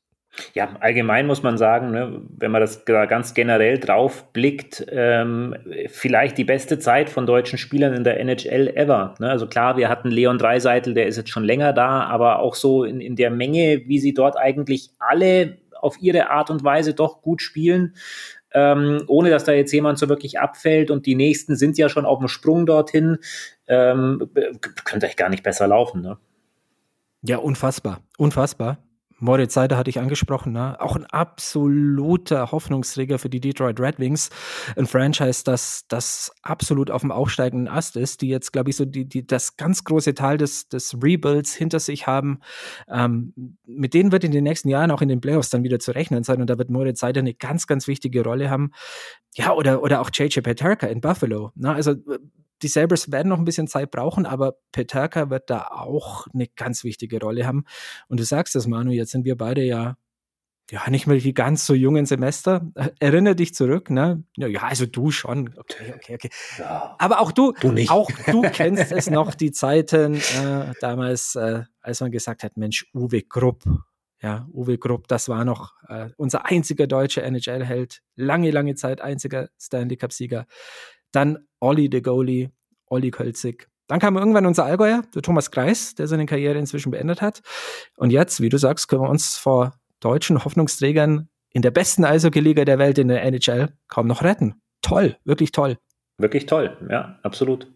Ja, 0.54 0.76
allgemein 0.78 1.26
muss 1.26 1.42
man 1.42 1.58
sagen, 1.58 1.90
ne, 1.90 2.22
wenn 2.38 2.52
man 2.52 2.60
das 2.60 2.84
ganz 2.84 3.34
generell 3.34 3.78
drauf 3.78 4.32
blickt, 4.32 4.86
ähm, 4.88 5.56
vielleicht 5.88 6.38
die 6.38 6.44
beste 6.44 6.78
Zeit 6.78 7.10
von 7.10 7.26
deutschen 7.26 7.58
Spielern 7.58 7.94
in 7.94 8.04
der 8.04 8.20
NHL 8.20 8.68
ever. 8.68 9.16
Ne? 9.18 9.28
Also 9.28 9.48
klar, 9.48 9.76
wir 9.76 9.88
hatten 9.88 10.08
Leon 10.08 10.38
Dreiseitel, 10.38 10.94
der 10.94 11.08
ist 11.08 11.16
jetzt 11.16 11.30
schon 11.30 11.42
länger 11.42 11.72
da, 11.72 12.04
aber 12.04 12.38
auch 12.38 12.54
so 12.54 12.84
in, 12.84 13.00
in 13.00 13.16
der 13.16 13.30
Menge, 13.30 13.82
wie 13.86 13.98
sie 13.98 14.14
dort 14.14 14.36
eigentlich 14.36 14.90
alle 15.00 15.58
auf 15.74 16.00
ihre 16.00 16.30
Art 16.30 16.50
und 16.50 16.62
Weise 16.62 16.94
doch 16.94 17.22
gut 17.22 17.42
spielen. 17.42 17.94
Ähm, 18.52 19.04
ohne 19.06 19.30
dass 19.30 19.44
da 19.44 19.52
jetzt 19.52 19.72
jemand 19.72 19.98
so 19.98 20.08
wirklich 20.08 20.40
abfällt 20.40 20.90
und 20.90 21.06
die 21.06 21.14
nächsten 21.14 21.54
sind 21.54 21.78
ja 21.78 21.88
schon 21.88 22.04
auf 22.04 22.18
dem 22.18 22.26
Sprung 22.26 22.66
dorthin, 22.66 23.18
ähm, 23.70 24.28
könnte 24.84 25.06
echt 25.06 25.16
gar 25.16 25.28
nicht 25.28 25.44
besser 25.44 25.68
laufen. 25.68 26.02
Ne? 26.02 26.18
Ja, 27.22 27.38
unfassbar, 27.38 28.00
unfassbar. 28.18 28.78
Moritz 29.22 29.52
Seider 29.52 29.76
hatte 29.76 29.90
ich 29.90 29.98
angesprochen, 29.98 30.52
ne? 30.52 30.80
auch 30.80 30.96
ein 30.96 31.04
absoluter 31.04 32.52
Hoffnungsträger 32.52 33.18
für 33.18 33.28
die 33.28 33.40
Detroit 33.40 33.78
Red 33.78 33.98
Wings. 33.98 34.30
Ein 34.76 34.86
Franchise, 34.86 35.44
das, 35.44 35.84
das 35.88 36.32
absolut 36.42 36.90
auf 36.90 37.02
dem 37.02 37.12
aufsteigenden 37.12 37.68
Ast 37.68 37.96
ist, 37.96 38.22
die 38.22 38.28
jetzt, 38.28 38.50
glaube 38.50 38.70
ich, 38.70 38.76
so 38.76 38.86
die, 38.86 39.06
die, 39.06 39.26
das 39.26 39.58
ganz 39.58 39.84
große 39.84 40.14
Teil 40.14 40.38
des, 40.38 40.68
des 40.68 40.96
Rebuilds 41.02 41.54
hinter 41.54 41.80
sich 41.80 42.06
haben. 42.06 42.40
Ähm, 42.88 43.34
mit 43.66 43.92
denen 43.92 44.10
wird 44.10 44.24
in 44.24 44.32
den 44.32 44.44
nächsten 44.44 44.70
Jahren 44.70 44.90
auch 44.90 45.02
in 45.02 45.08
den 45.08 45.20
Playoffs 45.20 45.50
dann 45.50 45.64
wieder 45.64 45.78
zu 45.78 45.92
rechnen 45.92 46.24
sein 46.24 46.40
und 46.40 46.48
da 46.48 46.56
wird 46.56 46.70
Moritz 46.70 47.00
Seider 47.00 47.20
eine 47.20 47.34
ganz, 47.34 47.66
ganz 47.66 47.86
wichtige 47.86 48.24
Rolle 48.24 48.48
haben. 48.48 48.72
Ja, 49.36 49.52
oder, 49.52 49.82
oder 49.82 50.00
auch 50.00 50.10
JJ 50.12 50.40
Peterka 50.40 50.86
in 50.86 51.00
Buffalo. 51.00 51.52
Ne? 51.54 51.72
Also 51.72 51.94
die 52.62 52.68
Sabres 52.68 53.10
werden 53.10 53.28
noch 53.28 53.38
ein 53.38 53.44
bisschen 53.44 53.68
Zeit 53.68 53.90
brauchen, 53.90 54.26
aber 54.26 54.56
Peterka 54.72 55.30
wird 55.30 55.50
da 55.50 55.68
auch 55.68 56.26
eine 56.34 56.46
ganz 56.48 56.84
wichtige 56.84 57.20
Rolle 57.20 57.46
haben. 57.46 57.64
Und 58.08 58.20
du 58.20 58.24
sagst 58.24 58.54
das, 58.54 58.66
Manu, 58.66 58.90
jetzt 58.90 59.12
sind 59.12 59.24
wir 59.24 59.36
beide 59.36 59.62
ja 59.62 59.96
ja, 60.70 60.88
nicht 60.88 61.06
mehr 61.06 61.18
die 61.18 61.34
ganz 61.34 61.66
so 61.66 61.74
jungen 61.74 62.06
Semester. 62.06 62.70
Erinnere 63.00 63.34
dich 63.34 63.54
zurück, 63.54 63.90
ne? 63.90 64.22
Ja, 64.36 64.62
also 64.62 64.86
du 64.86 65.10
schon. 65.10 65.52
Okay, 65.58 65.94
okay, 65.96 66.14
okay. 66.14 66.30
Ja, 66.58 66.94
Aber 66.98 67.20
auch 67.20 67.32
du, 67.32 67.52
du 67.60 67.72
nicht. 67.72 67.90
auch 67.90 68.08
du 68.26 68.42
kennst 68.52 68.92
es 68.92 69.10
noch, 69.10 69.34
die 69.34 69.50
Zeiten 69.50 70.14
äh, 70.14 70.72
damals, 70.80 71.34
äh, 71.34 71.64
als 71.80 72.00
man 72.00 72.12
gesagt 72.12 72.44
hat, 72.44 72.56
Mensch, 72.56 72.86
Uwe 72.94 73.22
Grupp. 73.22 73.64
Ja, 74.22 74.46
Uwe 74.52 74.76
Grupp, 74.76 75.08
das 75.08 75.28
war 75.28 75.44
noch 75.44 75.72
äh, 75.88 76.10
unser 76.16 76.46
einziger 76.46 76.86
deutscher 76.86 77.24
NHL-Held. 77.24 78.02
Lange, 78.16 78.50
lange 78.50 78.74
Zeit 78.74 79.00
einziger 79.00 79.48
Stanley 79.58 79.96
Cup-Sieger. 79.96 80.46
Dann 81.10 81.38
Olli 81.58 81.88
de 81.88 82.02
Goalie, 82.02 82.50
Olli 82.86 83.10
Kölzig. 83.10 83.68
Dann 83.86 83.98
kam 83.98 84.16
irgendwann 84.16 84.46
unser 84.46 84.66
Allgäuer, 84.66 85.02
der 85.14 85.22
Thomas 85.22 85.50
Kreis, 85.50 85.94
der 85.94 86.06
seine 86.06 86.26
Karriere 86.26 86.58
inzwischen 86.58 86.92
beendet 86.92 87.22
hat. 87.22 87.40
Und 87.96 88.10
jetzt, 88.10 88.40
wie 88.40 88.48
du 88.48 88.58
sagst, 88.58 88.88
können 88.88 89.02
wir 89.02 89.10
uns 89.10 89.36
vor 89.36 89.74
deutschen 90.00 90.44
Hoffnungsträgern 90.44 91.28
in 91.52 91.62
der 91.62 91.70
besten 91.70 92.04
Eishockey-Liga 92.04 92.64
der 92.64 92.78
Welt 92.78 92.98
in 92.98 93.08
der 93.08 93.24
NHL 93.24 93.72
kaum 93.88 94.06
noch 94.06 94.22
retten. 94.22 94.60
Toll, 94.82 95.16
wirklich 95.24 95.50
toll. 95.50 95.78
Wirklich 96.18 96.46
toll, 96.46 96.76
ja, 96.90 97.18
absolut. 97.22 97.66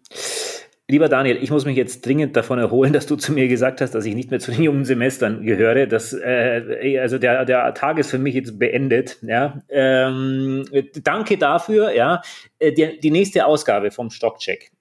Lieber 0.86 1.08
Daniel, 1.08 1.42
ich 1.42 1.50
muss 1.50 1.64
mich 1.64 1.78
jetzt 1.78 2.04
dringend 2.04 2.36
davon 2.36 2.58
erholen, 2.58 2.92
dass 2.92 3.06
du 3.06 3.16
zu 3.16 3.32
mir 3.32 3.48
gesagt 3.48 3.80
hast, 3.80 3.94
dass 3.94 4.04
ich 4.04 4.14
nicht 4.14 4.30
mehr 4.30 4.38
zu 4.38 4.50
den 4.50 4.62
jungen 4.62 4.84
Semestern 4.84 5.42
gehöre. 5.42 5.86
Das, 5.86 6.12
äh, 6.12 6.98
also 7.00 7.16
der, 7.16 7.46
der 7.46 7.72
Tag 7.72 7.98
ist 7.98 8.10
für 8.10 8.18
mich 8.18 8.34
jetzt 8.34 8.58
beendet. 8.58 9.16
Ja. 9.22 9.62
Ähm, 9.70 10.66
danke 11.02 11.38
dafür. 11.38 11.92
Ja. 11.92 12.20
Äh, 12.58 12.72
die, 12.72 13.00
die 13.00 13.10
nächste 13.10 13.46
Ausgabe 13.46 13.92
vom 13.92 14.10
Stockcheck, 14.10 14.72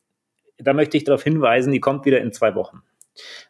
da 0.57 0.73
möchte 0.73 0.97
ich 0.97 1.05
darauf 1.05 1.23
hinweisen, 1.23 1.71
die 1.71 1.79
kommt 1.79 2.05
wieder 2.05 2.19
in 2.19 2.33
zwei 2.33 2.53
Wochen. 2.53 2.81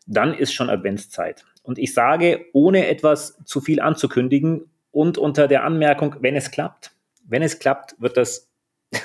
Dann 0.06 0.36
ist 0.36 0.54
schon 0.54 0.70
Adventszeit. 0.70 1.46
Und 1.64 1.80
ich 1.80 1.94
sage, 1.96 2.46
ohne 2.54 2.88
etwas 2.88 3.40
zu 3.46 3.62
viel 3.62 3.80
anzukündigen 3.80 4.70
und 4.92 5.18
unter 5.18 5.48
der 5.48 5.64
Anmerkung, 5.64 6.18
wenn 6.20 6.36
es 6.36 6.52
klappt, 6.52 6.92
wenn 7.26 7.42
es 7.42 7.58
klappt, 7.58 7.96
wird 8.00 8.16
das 8.16 8.52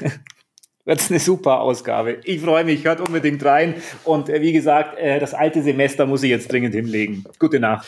wird 0.89 1.01
es 1.01 1.11
eine 1.11 1.21
super 1.21 1.61
Ausgabe. 1.61 2.19
Ich 2.25 2.41
freue 2.41 2.65
mich, 2.65 2.85
hört 2.85 3.01
unbedingt 3.01 3.45
rein. 3.45 3.75
Und 4.05 4.31
äh, 4.31 4.41
wie 4.41 4.53
gesagt, 4.53 4.99
äh, 4.99 5.21
das 5.21 5.35
alte 5.35 5.63
Semester 5.63 6.07
muss 6.07 6.23
ich 6.23 6.31
jetzt 6.31 6.51
dringend 6.51 6.75
hinlegen. 6.75 7.25
Gute 7.39 7.61
Nacht. 7.61 7.87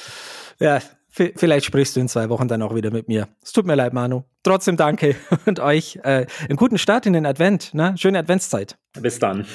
Ja, 0.58 0.80
vielleicht 1.08 1.64
sprichst 1.64 1.96
du 1.96 2.00
in 2.00 2.08
zwei 2.08 2.28
Wochen 2.28 2.46
dann 2.46 2.60
auch 2.60 2.74
wieder 2.74 2.90
mit 2.90 3.08
mir. 3.08 3.28
Es 3.42 3.52
tut 3.52 3.66
mir 3.66 3.74
leid, 3.74 3.94
Manu. 3.94 4.24
Trotzdem 4.42 4.76
danke 4.76 5.16
und 5.46 5.60
euch 5.60 5.98
äh, 6.02 6.26
einen 6.46 6.56
guten 6.56 6.76
Start 6.76 7.06
in 7.06 7.14
den 7.14 7.24
Advent. 7.24 7.72
Ne? 7.72 7.94
Schöne 7.96 8.18
Adventszeit. 8.18 8.76
Bis 9.00 9.18
dann. 9.18 9.46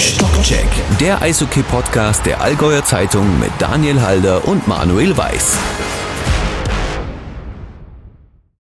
Stockcheck, 0.00 0.66
der 1.00 1.22
Eishockey-Podcast 1.22 2.26
der 2.26 2.40
Allgäuer 2.40 2.84
Zeitung 2.84 3.38
mit 3.38 3.52
Daniel 3.60 4.00
Halder 4.00 4.48
und 4.48 4.66
Manuel 4.66 5.16
Weiß. 5.16 5.58